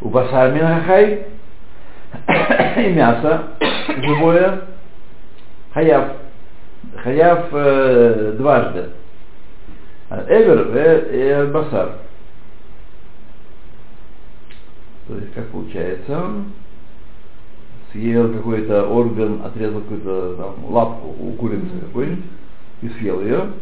у 0.00 0.08
басар 0.08 0.52
минахай, 0.52 1.26
и 2.76 2.92
мясо 2.92 3.48
живое, 4.02 4.62
хаяв, 5.72 6.12
хаяв 7.02 7.48
э, 7.52 8.34
дважды. 8.38 8.90
Эвер 10.10 11.46
и 11.46 11.52
басар. 11.52 11.92
То 15.06 15.16
есть, 15.16 15.32
как 15.34 15.48
получается, 15.48 16.20
съел 17.92 18.32
какой-то 18.32 18.86
орган, 18.86 19.42
отрезал 19.44 19.80
какую-то 19.80 20.34
там, 20.36 20.72
лапку 20.72 21.08
у 21.20 21.32
курицы 21.32 21.80
какой-нибудь 21.86 22.24
и 22.82 22.88
съел 22.90 23.20
ее, 23.20 23.52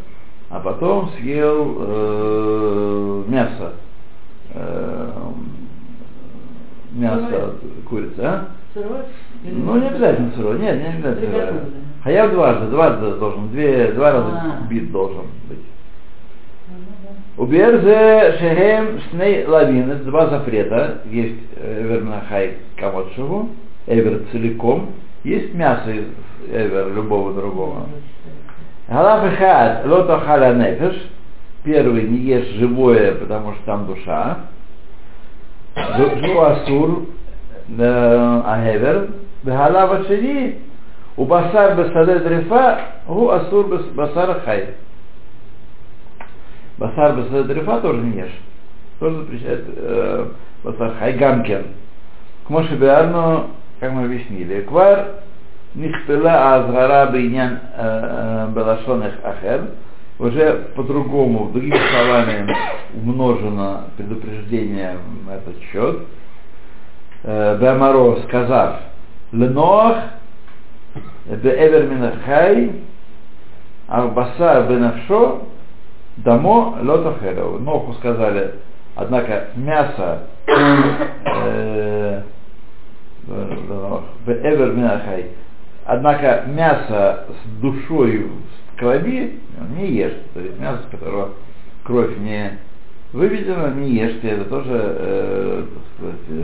а 0.49 0.59
потом 0.59 1.11
съел 1.17 1.77
э, 1.79 3.23
мясо. 3.27 3.73
Э, 4.53 5.11
мясо 6.99 7.53
курицы, 7.87 8.19
а? 8.19 8.45
Сырой? 8.73 9.01
Или 9.43 9.55
Ну, 9.55 9.79
не 9.79 9.87
обязательно 9.87 10.31
сырой, 10.35 10.59
нет, 10.59 10.77
не 10.77 10.87
обязательно. 10.87 11.31
Приготовленный. 11.31 11.71
Хаяв 12.03 12.31
дважды, 12.31 12.67
дважды 12.67 13.11
должен, 13.15 13.49
две, 13.49 13.91
два 13.91 14.11
раза 14.11 14.29
А. 14.29 14.67
бит 14.69 14.91
должен 14.91 15.25
быть. 15.47 15.59
Уберзе 17.37 18.37
шехем 18.37 18.99
шней 19.09 19.45
лавин, 19.45 19.89
это 19.91 20.03
два 20.03 20.27
запрета, 20.27 21.01
есть 21.05 21.39
эвер 21.57 22.03
нахай 22.03 22.57
камотшеву, 22.77 23.49
эвер 23.87 24.23
целиком, 24.31 24.89
есть 25.23 25.53
мясо 25.53 25.89
из 25.89 26.05
эвер 26.47 26.93
любого 26.93 27.33
другого. 27.33 27.87
Галаф 28.87 29.37
хад 29.37 29.85
лото 29.85 30.19
халя 30.19 30.53
нефеш, 30.53 30.95
первый 31.63 32.03
не 32.03 32.17
ешь 32.17 32.47
живое, 32.57 33.13
потому 33.15 33.53
что 33.53 33.65
там 33.65 33.85
душа. 33.87 34.39
Жу 35.97 36.41
асур 36.41 37.05
аевер, 37.77 39.09
галава 39.43 40.03
шери, 40.07 40.59
у 41.17 41.25
басар 41.25 41.75
бесаде 41.75 42.19
дрефа, 42.19 42.79
гу 43.07 43.29
асур 43.29 43.67
басар 43.93 44.41
хай. 44.45 44.75
Басар 46.77 47.15
бесаде 47.15 47.53
дрефа 47.53 47.79
тоже 47.81 48.01
не 48.01 48.19
ешь. 48.19 48.39
Тоже 48.99 49.17
запрещает 49.17 49.65
э, 49.67 50.25
басар 50.63 50.93
хай 50.99 51.13
гамкен. 51.13 51.65
К 52.47 52.49
Моше 52.49 52.75
Биарну, 52.75 53.51
как 53.79 53.91
мы 53.91 54.05
объяснили, 54.05 54.61
квар 54.61 55.05
нихпела 55.75 56.55
азгара 56.55 57.11
бейнян 57.11 57.59
белашонех 58.53 59.13
ахер, 59.23 59.61
уже 60.19 60.69
по-другому, 60.75 61.49
другими 61.51 61.77
словами, 61.77 62.55
умножено 62.93 63.85
предупреждение 63.97 64.97
на 65.25 65.35
этот 65.35 65.59
счет. 65.71 65.99
Беамаро 67.23 68.17
сказав, 68.27 68.81
Леноах, 69.31 69.97
Беэвер 71.25 71.87
Минахай, 71.87 72.71
Арбаса 73.87 74.65
Бенавшо, 74.69 75.43
Дамо 76.17 76.77
Лотахеров. 76.81 77.61
Ноху 77.61 77.93
сказали, 77.93 78.55
однако 78.95 79.47
мясо 79.55 80.23
э, 80.47 82.23
Эвер 83.27 84.73
Минахай. 84.73 85.31
Однако 85.85 86.43
мясо 86.47 87.25
с 87.29 87.61
душой 87.61 88.27
в 88.27 88.68
крови 88.79 89.39
не 89.77 89.91
ешь. 89.91 90.17
То 90.33 90.39
есть 90.39 90.59
мясо, 90.59 90.81
с 90.87 90.91
которого 90.91 91.33
кровь 91.83 92.17
не 92.17 92.57
выведена, 93.13 93.73
не 93.75 93.91
ешьте. 93.91 94.29
Это 94.29 94.45
тоже, 94.45 94.71
э, 94.71 95.65
сказать, 95.95 96.15
э, 96.29 96.43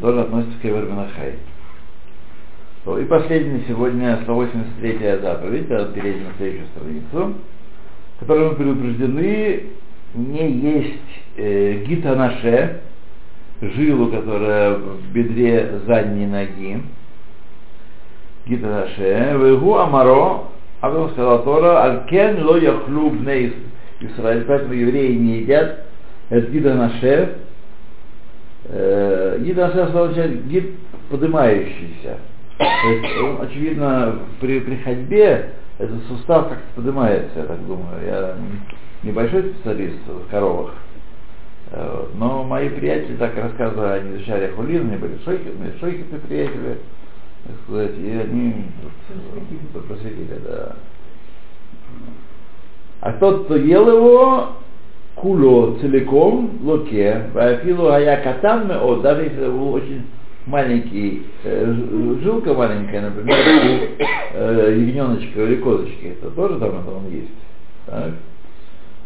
тоже 0.00 0.20
относится 0.20 0.58
к 0.60 0.64
Эвер 0.64 0.86
Минахай. 0.86 1.34
То, 2.84 2.98
И 2.98 3.04
последняя 3.04 3.62
сегодня 3.68 4.18
183 4.22 5.20
заповедь, 5.20 5.68
перейдем 5.68 6.24
на 6.24 6.34
следующую 6.36 6.66
страницу, 6.68 7.34
которой 8.18 8.48
мы 8.50 8.54
предупреждены 8.56 9.62
не 10.14 10.50
есть 10.50 11.22
э, 11.36 11.84
гитанаше, 11.86 12.80
жилу, 13.60 14.08
которая 14.08 14.74
в 14.74 15.12
бедре 15.12 15.80
задней 15.86 16.26
ноги, 16.26 16.82
гитанаше, 18.46 19.36
вегу 19.38 19.76
амаро, 19.76 20.51
а 20.82 20.90
потом 20.90 21.10
сказал 21.12 21.42
Тора, 21.44 21.84
алькен 21.84 22.44
ло 22.44 22.56
яхлю 22.56 23.10
бне 23.10 23.52
Исраиль, 24.00 24.44
поэтому 24.44 24.74
евреи 24.74 25.14
не 25.14 25.38
едят, 25.38 25.84
это 26.28 26.50
гитанаше, 26.50 27.36
гитанаше 28.66 29.78
означает 29.78 30.46
гид 30.48 30.74
поднимающийся. 31.08 32.18
То 32.58 32.88
есть, 32.88 33.22
он, 33.22 33.42
очевидно, 33.42 34.18
при, 34.40 34.60
при 34.60 34.76
ходьбе 34.76 35.52
этот 35.78 36.04
сустав 36.08 36.48
как-то 36.48 36.64
поднимается, 36.74 37.38
я 37.38 37.44
так 37.44 37.66
думаю. 37.66 38.04
Я 38.04 38.36
небольшой 39.02 39.52
специалист 39.54 39.98
в 40.06 40.30
коровах. 40.30 40.74
Э. 41.70 42.06
Но 42.14 42.44
мои 42.44 42.68
приятели 42.68 43.16
так 43.16 43.36
рассказывали, 43.36 44.00
они 44.00 44.16
изучали 44.16 44.52
хулин, 44.52 44.88
они 44.88 44.96
были 44.96 45.18
шойки, 45.24 45.48
шойки 45.80 46.02
приятели, 46.26 46.78
так 47.44 47.56
сказать, 47.64 47.98
и 47.98 48.10
они 48.10 48.54
вот, 49.72 49.86
просветили, 49.86 50.38
да. 50.44 50.76
А 53.00 53.12
тот, 53.14 53.44
кто 53.44 53.56
ел 53.56 53.88
его, 53.88 54.48
куло 55.16 55.76
целиком 55.80 56.58
локе, 56.62 57.30
вафилу 57.34 57.88
ая 57.88 58.22
катан 58.22 58.68
меот, 58.68 59.02
даже 59.02 59.22
если 59.24 59.38
это 59.38 59.50
был 59.50 59.74
очень 59.74 60.02
маленький, 60.46 61.26
э, 61.42 61.74
жилка 62.22 62.54
маленькая, 62.54 63.10
например, 63.10 63.36
э, 64.34 64.76
ягненочка 64.78 65.42
или 65.42 65.56
козочки, 65.56 66.16
это 66.18 66.30
тоже 66.30 66.58
там 66.58 66.80
это 66.80 66.90
он 66.90 67.10
есть. 67.10 67.30
Так. 67.86 68.12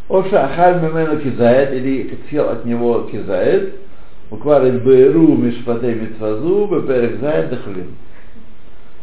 Оша 0.09 0.45
ахаль 0.45 0.81
мемену 0.81 1.19
кизает, 1.19 1.73
или 1.73 2.17
съел 2.29 2.49
от 2.49 2.65
него 2.65 3.01
кизает, 3.11 3.75
буквально 4.29 4.77
беру 4.77 5.35
мишпатей 5.35 5.95
митфазу, 5.95 6.67
беперек 6.67 7.19
зает 7.19 7.49
дахулим. 7.49 7.95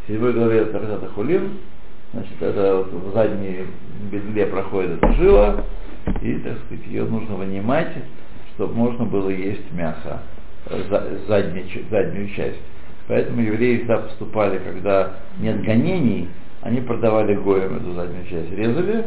В 0.05 0.07
седьмой 0.07 0.34
главе 0.34 0.66
Тарзата 0.66 1.07
Хулим, 1.14 1.61
значит, 2.12 2.34
это 2.42 2.76
вот 2.76 2.92
в 2.92 3.14
задней 3.14 3.61
бедле 4.11 4.44
проходит 4.44 5.02
эта 5.02 5.12
жила, 5.14 5.64
и, 6.20 6.34
так 6.40 6.59
сказать, 6.59 6.86
ее 6.88 7.05
нужно 7.05 7.36
вынимать, 7.36 7.88
чтобы 8.55 8.74
можно 8.74 9.07
было 9.07 9.30
есть 9.30 9.72
мясо, 9.72 10.20
э, 10.66 10.82
за- 10.90 11.26
заднюю, 11.26 11.64
заднюю 11.90 12.28
часть. 12.36 12.61
Поэтому 13.09 13.40
евреи 13.40 13.78
всегда 13.78 13.96
поступали, 13.96 14.59
когда 14.59 15.14
нет 15.40 15.62
гонений, 15.62 16.28
они 16.61 16.82
продавали 16.82 17.34
гоем 17.36 17.76
эту 17.76 17.94
заднюю 17.94 18.26
часть. 18.26 18.52
Резали, 18.52 19.07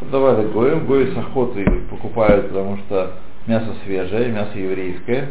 продавали 0.00 0.48
гоем, 0.48 0.84
гои 0.86 1.14
с 1.14 1.16
охотой 1.16 1.64
покупают, 1.88 2.48
потому 2.48 2.78
что 2.78 3.12
мясо 3.46 3.72
свежее, 3.84 4.32
мясо 4.32 4.58
еврейское. 4.58 5.28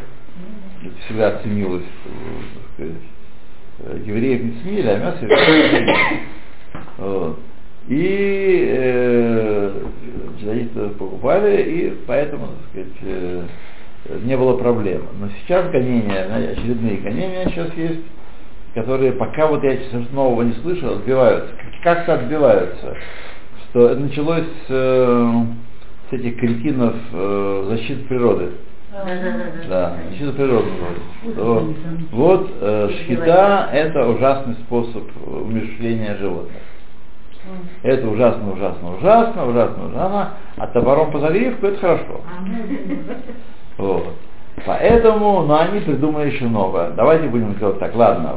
Всегда 1.05 1.41
ценилось, 1.41 1.83
э, 2.05 2.09
так 2.55 2.73
сказать, 2.73 3.12
евреев 4.05 4.43
не 4.43 4.51
ценили, 4.61 4.87
а 4.87 4.97
мясо. 4.97 5.27
Вот. 6.97 7.39
И 7.89 8.65
э, 8.69 9.71
это 10.45 10.89
покупали, 10.97 11.61
и 11.63 11.93
поэтому, 12.07 12.47
так 12.47 12.69
сказать, 12.69 12.97
э, 13.01 13.43
не 14.23 14.37
было 14.37 14.55
проблем. 14.57 15.03
Но 15.19 15.27
сейчас 15.41 15.69
гонения, 15.69 16.51
очередные 16.53 16.97
гонения 16.97 17.45
сейчас 17.49 17.73
есть, 17.75 18.01
которые 18.73 19.11
пока 19.13 19.47
вот 19.47 19.63
я 19.63 19.75
честно, 19.77 20.05
нового 20.13 20.43
не 20.43 20.53
слышал, 20.61 20.93
отбиваются. 20.93 21.49
Как- 21.55 21.83
Как-то 21.83 22.13
отбиваются. 22.15 22.95
Что 23.69 23.95
началось 23.95 24.45
с, 24.67 24.69
э, 24.69 25.43
с 26.09 26.13
этих 26.13 26.37
кретинов 26.39 26.95
э, 27.11 27.65
защиты 27.69 28.03
природы. 28.07 28.49
Да, 29.69 29.95
защита 30.09 30.33
природы. 30.33 30.69
говорит, 31.25 31.77
вот 32.11 32.51
э, 32.61 32.89
шхита 32.91 33.69
это 33.73 34.07
ужасный 34.07 34.53
способ 34.65 35.03
умерщвления 35.25 36.15
животных. 36.17 36.61
Это 37.81 38.07
ужасно, 38.07 38.53
ужасно, 38.53 38.95
ужасно, 38.95 39.47
ужасно, 39.47 39.87
ужасно. 39.87 40.29
А 40.57 40.67
топором 40.67 41.11
по 41.11 41.19
загривку 41.19 41.65
это 41.67 41.79
хорошо. 41.79 42.21
Вот. 43.77 44.05
Поэтому, 44.63 45.41
но 45.41 45.59
они 45.59 45.79
придумали 45.79 46.29
еще 46.29 46.45
новое. 46.45 46.91
Давайте 46.91 47.27
будем 47.27 47.55
делать 47.55 47.79
так, 47.79 47.95
ладно, 47.95 48.35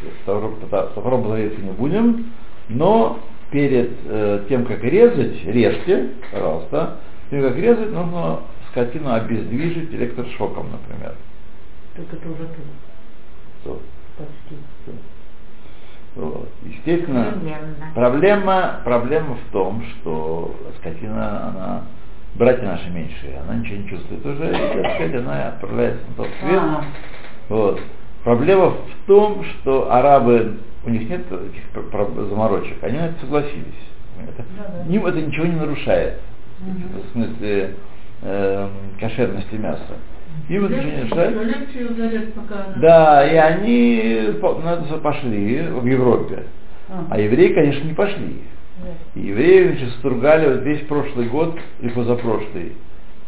значит, 0.00 0.24
топором, 0.24 0.54
топором 0.94 1.22
по 1.24 1.30
загривку 1.30 1.60
не 1.60 1.70
будем, 1.72 2.26
но 2.68 3.18
перед 3.50 3.90
э, 4.06 4.44
тем, 4.48 4.64
как 4.64 4.82
резать, 4.84 5.44
режьте, 5.44 6.10
пожалуйста, 6.30 6.98
перед 7.28 7.42
тем, 7.42 7.50
как 7.50 7.60
резать, 7.60 7.92
нужно 7.92 8.38
скотину 8.70 9.12
обездвижить 9.12 9.92
электрошоком, 9.92 10.66
например. 10.72 11.14
Так 11.94 12.06
это 12.12 12.28
уже 12.28 12.44
тут, 12.44 12.56
Вот. 13.64 13.82
почти. 14.16 14.56
Вот. 16.16 16.48
Естественно, 16.64 17.32
Непременно. 17.36 17.92
проблема, 17.94 18.80
проблема 18.84 19.36
в 19.36 19.52
том, 19.52 19.82
что 19.84 20.54
скотина, 20.78 21.48
она, 21.48 21.82
братья 22.34 22.64
наши 22.64 22.90
меньшие, 22.90 23.38
она 23.38 23.56
ничего 23.56 23.76
не 23.82 23.88
чувствует 23.88 24.24
уже, 24.26 24.48
и, 24.48 24.82
так 24.82 24.94
сказать, 24.94 25.14
она 25.14 25.48
отправляется 25.48 26.04
на 26.08 26.14
тот 26.14 26.28
свет. 26.40 26.60
А, 26.60 26.84
Вот. 27.48 27.80
Проблема 28.24 28.70
в 28.70 29.06
том, 29.06 29.44
что 29.44 29.92
арабы, 29.92 30.58
у 30.84 30.90
них 30.90 31.08
нет 31.08 31.24
этих 31.30 32.28
заморочек, 32.28 32.82
они 32.82 32.98
на 32.98 33.06
это 33.06 33.20
согласились. 33.20 33.64
Это, 34.20 34.44
Да-да. 34.58 34.92
Им 34.92 35.06
это 35.06 35.20
ничего 35.22 35.46
не 35.46 35.54
нарушает, 35.56 36.20
в 36.60 37.12
смысле 37.12 37.76
эм, 38.22 38.70
кошерности 39.00 39.54
мяса. 39.54 39.96
Зарезать, 41.94 42.34
пока 42.34 42.64
она... 42.64 42.74
Да, 42.76 43.28
и 43.28 43.36
они 43.36 44.32
это 44.40 44.98
пошли 44.98 45.62
в 45.62 45.84
Европе. 45.84 46.44
а, 47.10 47.18
евреи, 47.18 47.52
конечно, 47.52 47.86
не 47.86 47.94
пошли. 47.94 48.42
И 49.14 49.20
евреи 49.20 49.68
значит, 49.68 49.90
стругали 49.98 50.48
вот 50.48 50.62
весь 50.62 50.80
прошлый 50.86 51.28
год 51.28 51.58
и 51.80 51.88
позапрошлый. 51.88 52.72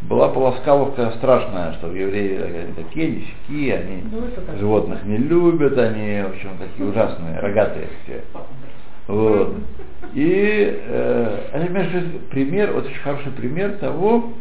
Была 0.02 0.28
полоскаловка 0.28 1.12
страшная, 1.18 1.74
что 1.74 1.94
евреи 1.94 2.40
они 2.40 2.72
такие, 2.72 3.24
сякие, 3.46 3.74
они 3.74 4.04
Ну, 4.10 4.56
животных 4.58 5.04
не 5.04 5.18
любят, 5.18 5.76
они, 5.76 6.22
в 6.22 6.30
общем, 6.30 6.50
такие 6.58 6.88
ужасные, 6.88 7.38
рогатые 7.38 7.88
все. 8.04 8.22
Вот. 9.08 9.56
И 10.14 10.80
э, 10.86 11.38
это, 11.52 12.04
пример, 12.30 12.72
вот 12.72 12.86
очень 12.86 13.00
хороший 13.00 13.32
пример 13.32 13.72
того, 13.72 14.32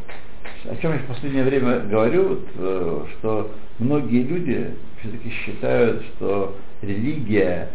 о 0.66 0.76
чем 0.78 0.94
я 0.94 1.00
в 1.00 1.06
последнее 1.06 1.44
время 1.44 1.80
говорю, 1.80 2.40
э, 2.58 3.06
что 3.14 3.52
многие 3.80 4.24
люди 4.24 4.72
все-таки 5.00 5.30
считают, 5.30 6.04
что 6.16 6.56
религия, 6.82 7.70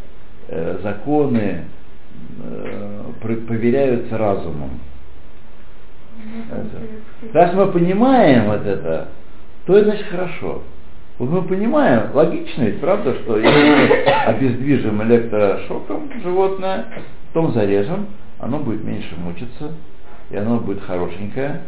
э, 0.48 0.78
законы 0.82 1.64
э, 2.42 3.04
про- 3.20 3.36
проверяются 3.36 4.18
разумом. 4.18 4.80
Это. 6.50 7.36
Раз 7.36 7.54
мы 7.54 7.66
понимаем 7.72 8.46
вот 8.46 8.64
это, 8.66 9.08
то 9.66 9.76
это 9.76 9.90
значит 9.90 10.06
хорошо. 10.06 10.62
Вот 11.18 11.30
мы 11.30 11.42
понимаем, 11.42 12.10
логично 12.12 12.62
ведь, 12.62 12.80
правда, 12.80 13.14
что 13.14 13.38
если 13.38 13.48
мы 13.48 13.86
обездвижим 14.04 15.02
электрошоком 15.04 16.10
животное, 16.22 16.86
потом 17.32 17.52
зарежем, 17.52 18.06
оно 18.40 18.58
будет 18.58 18.84
меньше 18.84 19.14
мучиться, 19.16 19.72
и 20.30 20.36
оно 20.36 20.58
будет 20.58 20.82
хорошенькое. 20.82 21.62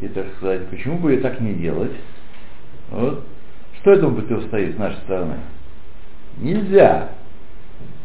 И, 0.00 0.08
так 0.08 0.26
сказать, 0.36 0.68
почему 0.68 0.98
бы 0.98 1.14
и 1.14 1.18
так 1.18 1.40
не 1.40 1.54
делать? 1.54 1.92
Вот. 2.90 3.24
Что 3.80 3.92
этому 3.92 4.16
противостоит 4.16 4.76
с 4.76 4.78
нашей 4.78 4.98
стороны? 4.98 5.36
Нельзя. 6.38 7.10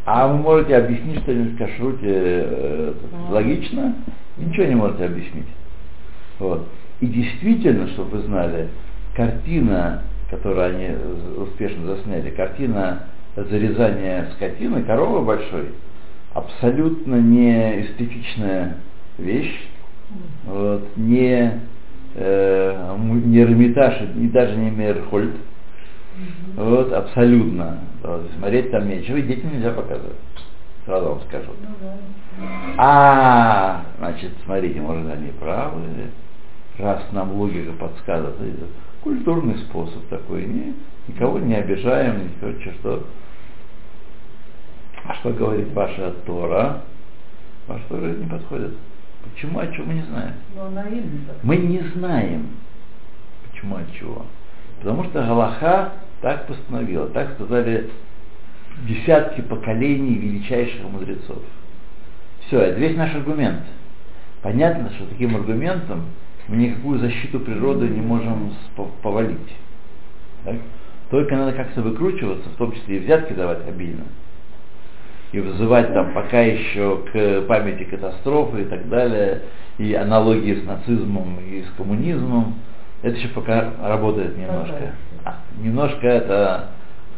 А 0.06 0.28
вы 0.28 0.40
можете 0.40 0.76
объяснить 0.76 1.22
что-нибудь 1.22 1.54
в 1.54 1.58
кашруте 1.58 2.08
э, 2.08 2.94
логично? 3.30 3.96
Ничего 4.38 4.66
не 4.66 4.76
можете 4.76 5.06
объяснить. 5.06 5.48
Вот. 6.40 6.68
И 7.00 7.08
действительно, 7.08 7.88
чтобы 7.90 8.18
вы 8.18 8.24
знали, 8.24 8.70
картина, 9.16 10.04
которую 10.30 10.66
они 10.66 10.90
успешно 11.38 11.96
засняли, 11.96 12.32
картина 12.32 13.04
зарезания 13.36 14.30
скотины, 14.36 14.84
коровы 14.84 15.22
большой, 15.22 15.70
абсолютно 16.34 17.16
не 17.16 17.82
эстетичная 17.82 18.78
вещь, 19.18 19.68
вот, 20.46 20.86
не, 20.96 21.60
э, 22.16 22.98
не 23.26 23.42
Эрмитаж, 23.42 24.02
и 24.16 24.28
даже 24.28 24.56
не 24.56 24.70
Мейерхольд, 24.70 25.36
вот, 26.56 26.94
абсолютно. 26.94 27.80
Смотреть 28.38 28.72
там 28.72 28.88
нечего, 28.88 29.18
и 29.18 29.24
детям 29.24 29.54
нельзя 29.54 29.72
показывать. 29.72 30.16
Сразу 30.86 31.10
вам 31.10 31.22
скажу. 31.22 31.52
Ну, 31.62 31.68
да. 31.82 32.46
А, 32.78 33.86
значит, 34.00 34.32
смотрите, 34.44 34.82
может 34.82 35.10
они 35.12 35.32
правы, 35.32 35.82
раз 36.78 37.02
нам 37.12 37.32
логика 37.34 37.72
подсказывает, 37.74 38.60
культурный 39.02 39.58
способ 39.60 40.06
такой, 40.10 40.46
не, 40.46 40.74
никого 41.08 41.40
не 41.40 41.56
обижаем, 41.56 42.26
никого 42.26 42.54
что. 42.80 43.08
А 45.06 45.14
что 45.16 45.32
говорит 45.32 45.74
ваша 45.74 46.12
Тора? 46.26 46.82
Ваша 47.68 47.84
Тора 47.90 48.08
не 48.08 48.26
подходит. 48.26 48.74
Почему, 49.24 49.60
от 49.60 49.74
чего 49.74 49.86
мы 49.86 49.94
не 49.96 50.04
знаем? 50.04 50.34
Ну. 50.56 50.70
Мы 51.44 51.58
не 51.58 51.80
знаем, 51.96 52.48
почему, 53.50 53.78
от 53.78 53.92
чего. 53.94 54.26
Потому 54.80 55.06
что 55.06 55.24
Галаха 55.24 55.94
так 56.22 56.48
постановила, 56.48 57.08
так 57.08 57.34
сказали 57.34 57.90
десятки 58.88 59.42
поколений 59.42 60.16
величайших 60.16 60.84
мудрецов. 60.90 61.40
Все, 62.48 62.60
это 62.60 62.80
весь 62.80 62.98
наш 62.98 63.14
аргумент. 63.16 63.62
Понятно, 64.42 64.90
что 64.92 65.06
таким 65.06 65.36
аргументом 65.36 66.06
мы 66.48 66.58
никакую 66.58 67.00
защиту 67.00 67.40
природы 67.40 67.88
не 67.88 68.02
можем 68.02 68.54
повалить. 69.02 69.56
Так? 70.44 70.56
Только 71.10 71.36
надо 71.36 71.54
как-то 71.54 71.82
выкручиваться, 71.82 72.50
в 72.50 72.56
том 72.56 72.74
числе 72.74 72.98
и 72.98 73.00
взятки 73.00 73.34
давать 73.34 73.68
обильно. 73.68 74.04
И 75.34 75.40
вызывать 75.40 75.92
там 75.94 76.14
пока 76.14 76.42
еще 76.42 77.00
к 77.12 77.42
памяти 77.48 77.86
катастрофы 77.86 78.62
и 78.62 78.66
так 78.66 78.88
далее, 78.88 79.42
и 79.80 79.94
аналогии 79.96 80.62
с 80.62 80.64
нацизмом 80.64 81.40
и 81.40 81.64
с 81.64 81.76
коммунизмом. 81.76 82.54
Это 83.02 83.18
еще 83.18 83.30
пока 83.30 83.72
работает 83.82 84.38
немножко. 84.38 84.94
А, 85.26 85.38
немножко 85.60 86.08
это 86.08 86.68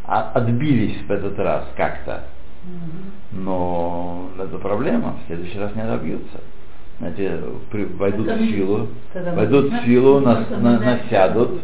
а- 0.05 0.31
отбились 0.33 0.97
в 1.05 1.11
этот 1.11 1.37
раз 1.39 1.65
как-то. 1.75 2.23
Но 3.31 4.29
это 4.39 4.57
проблема, 4.59 5.15
в 5.23 5.27
следующий 5.27 5.59
раз 5.59 5.75
не 5.75 5.81
отобьются. 5.81 6.39
знаете, 6.99 7.37
при- 7.69 7.83
войдут 7.83 8.27
в 8.27 8.29
Это 8.29 8.45
силу, 8.47 8.87
войдут 9.35 9.71
в 9.73 9.83
силу, 9.83 10.21
нас, 10.21 10.49
на- 10.49 10.79
насядут. 10.79 11.59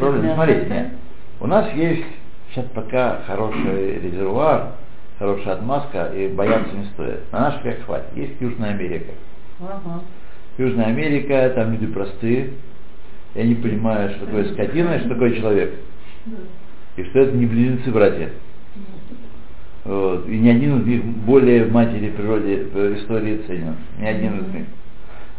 Правильно, 0.00 0.22
мясо, 0.22 0.34
смотрите, 0.34 0.90
у 1.38 1.46
нас 1.46 1.72
есть 1.74 2.04
сейчас 2.50 2.64
пока 2.74 3.20
хороший 3.28 4.00
резервуар, 4.00 4.72
хорошая 5.20 5.56
отмазка, 5.56 6.06
и 6.06 6.28
бояться 6.28 6.74
не 6.74 6.86
стоит. 6.86 7.30
На 7.30 7.50
наш 7.50 7.62
век 7.62 7.84
хватит. 7.84 8.08
Есть 8.16 8.40
Южная 8.40 8.70
Америка. 8.70 9.12
Ага. 9.60 10.00
Южная 10.56 10.86
Америка, 10.86 11.52
там 11.54 11.72
люди 11.72 11.86
простые, 11.86 12.52
и 13.34 13.40
они 13.40 13.54
понимают, 13.54 14.12
что 14.12 14.24
такое 14.24 14.50
скотина, 14.52 14.94
и 14.94 15.00
что 15.00 15.10
такое 15.10 15.36
человек. 15.36 15.74
И 16.96 17.04
что 17.04 17.20
это 17.20 17.36
не 17.36 17.44
близнецы 17.44 17.90
братья. 17.90 18.30
Вот. 19.84 20.26
И 20.26 20.38
ни 20.38 20.48
один 20.48 20.80
из 20.80 20.86
них 20.86 21.04
более 21.04 21.64
в 21.64 21.72
матери 21.72 22.10
природе 22.10 22.64
в 22.64 22.94
истории 22.96 23.42
ценен. 23.46 23.76
Ни 23.98 24.06
один 24.06 24.38
из 24.38 24.54
них. 24.54 24.66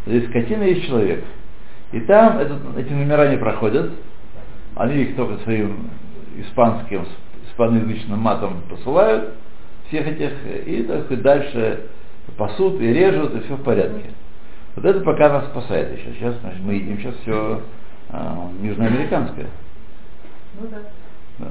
Здесь 0.05 0.29
скотина 0.29 0.63
есть 0.63 0.86
человек. 0.86 1.23
И 1.91 1.99
там 2.01 2.38
этот, 2.38 2.59
эти 2.77 2.93
номера 2.93 3.29
не 3.32 3.38
проходят. 3.38 3.91
Они 4.75 5.01
их 5.01 5.15
только 5.15 5.43
своим 5.43 5.89
испанским, 6.38 7.05
испаноязычным 7.49 8.19
матом 8.19 8.61
посылают, 8.69 9.34
всех 9.91 10.07
этих, 10.07 10.31
и 10.65 10.83
так 10.83 11.03
сказать, 11.05 11.21
дальше 11.21 11.81
пасут 12.37 12.79
и 12.79 12.93
режут, 12.93 13.35
и 13.35 13.41
все 13.41 13.55
в 13.55 13.63
порядке. 13.63 14.11
Вот 14.75 14.85
это 14.85 15.01
пока 15.01 15.29
нас 15.29 15.45
спасает 15.47 15.97
еще. 15.97 16.13
Сейчас 16.13 16.35
значит, 16.39 16.61
мы 16.63 16.75
едим 16.75 16.97
сейчас 16.97 17.15
все 17.17 17.61
южноамериканское. 18.63 19.47
Ну 20.59 20.67
да. 20.69 20.77
Да. 21.39 21.47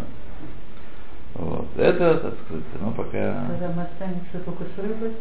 Вот. 1.35 1.67
Это, 1.77 2.15
так 2.15 2.35
сказать, 2.47 2.65
ну 2.81 2.91
пока. 2.93 3.45
Когда 3.49 3.69
мы 3.77 3.83
останемся 3.83 4.39
только 4.45 4.65
с 4.65 4.79
рыбой. 4.79 5.13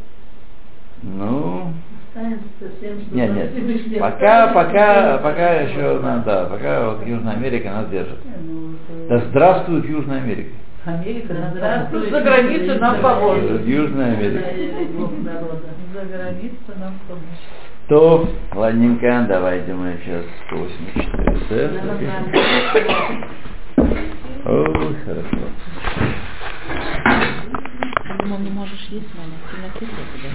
Ну, 1.01 1.72
Останемся 2.09 2.43
совсем, 2.59 3.01
что 3.01 3.15
нет, 3.15 3.32
нет. 3.34 3.99
Пока, 3.99 4.47
пока, 4.53 5.15
и 5.15 5.24
пока 5.24 5.53
еще, 5.61 5.99
да, 5.99 6.17
да, 6.26 6.45
пока 6.45 6.89
вот 6.89 7.07
Южная 7.07 7.36
Америка 7.36 7.70
нас 7.70 7.89
держит. 7.89 8.20
Ну, 8.45 8.74
Да 9.07 9.20
здравствует 9.30 9.86
Южная 9.86 10.22
Америка. 10.22 10.51
Америка 10.86 11.36
здравствует. 11.51 12.09
За 12.11 12.21
границу 12.21 12.80
нам 12.80 13.01
поможет. 13.01 13.65
Южная 13.67 14.13
Америка. 14.17 14.49
За 15.93 16.05
границу 16.05 16.73
нам 16.80 16.99
поможет. 17.07 17.39
То, 17.89 18.30
ладненько, 18.53 19.25
давайте 19.27 19.73
мы 19.73 19.97
сейчас 20.03 20.23
84 20.51 21.82
Ой, 24.45 24.95
хорошо. 25.05 25.49
Думаю, 28.19 28.41
не 28.43 28.49
можешь 28.51 28.88
есть, 28.89 29.07
мама. 29.15 29.34
Ты 29.49 29.57
накисла 29.61 30.03
тебя. 30.15 30.30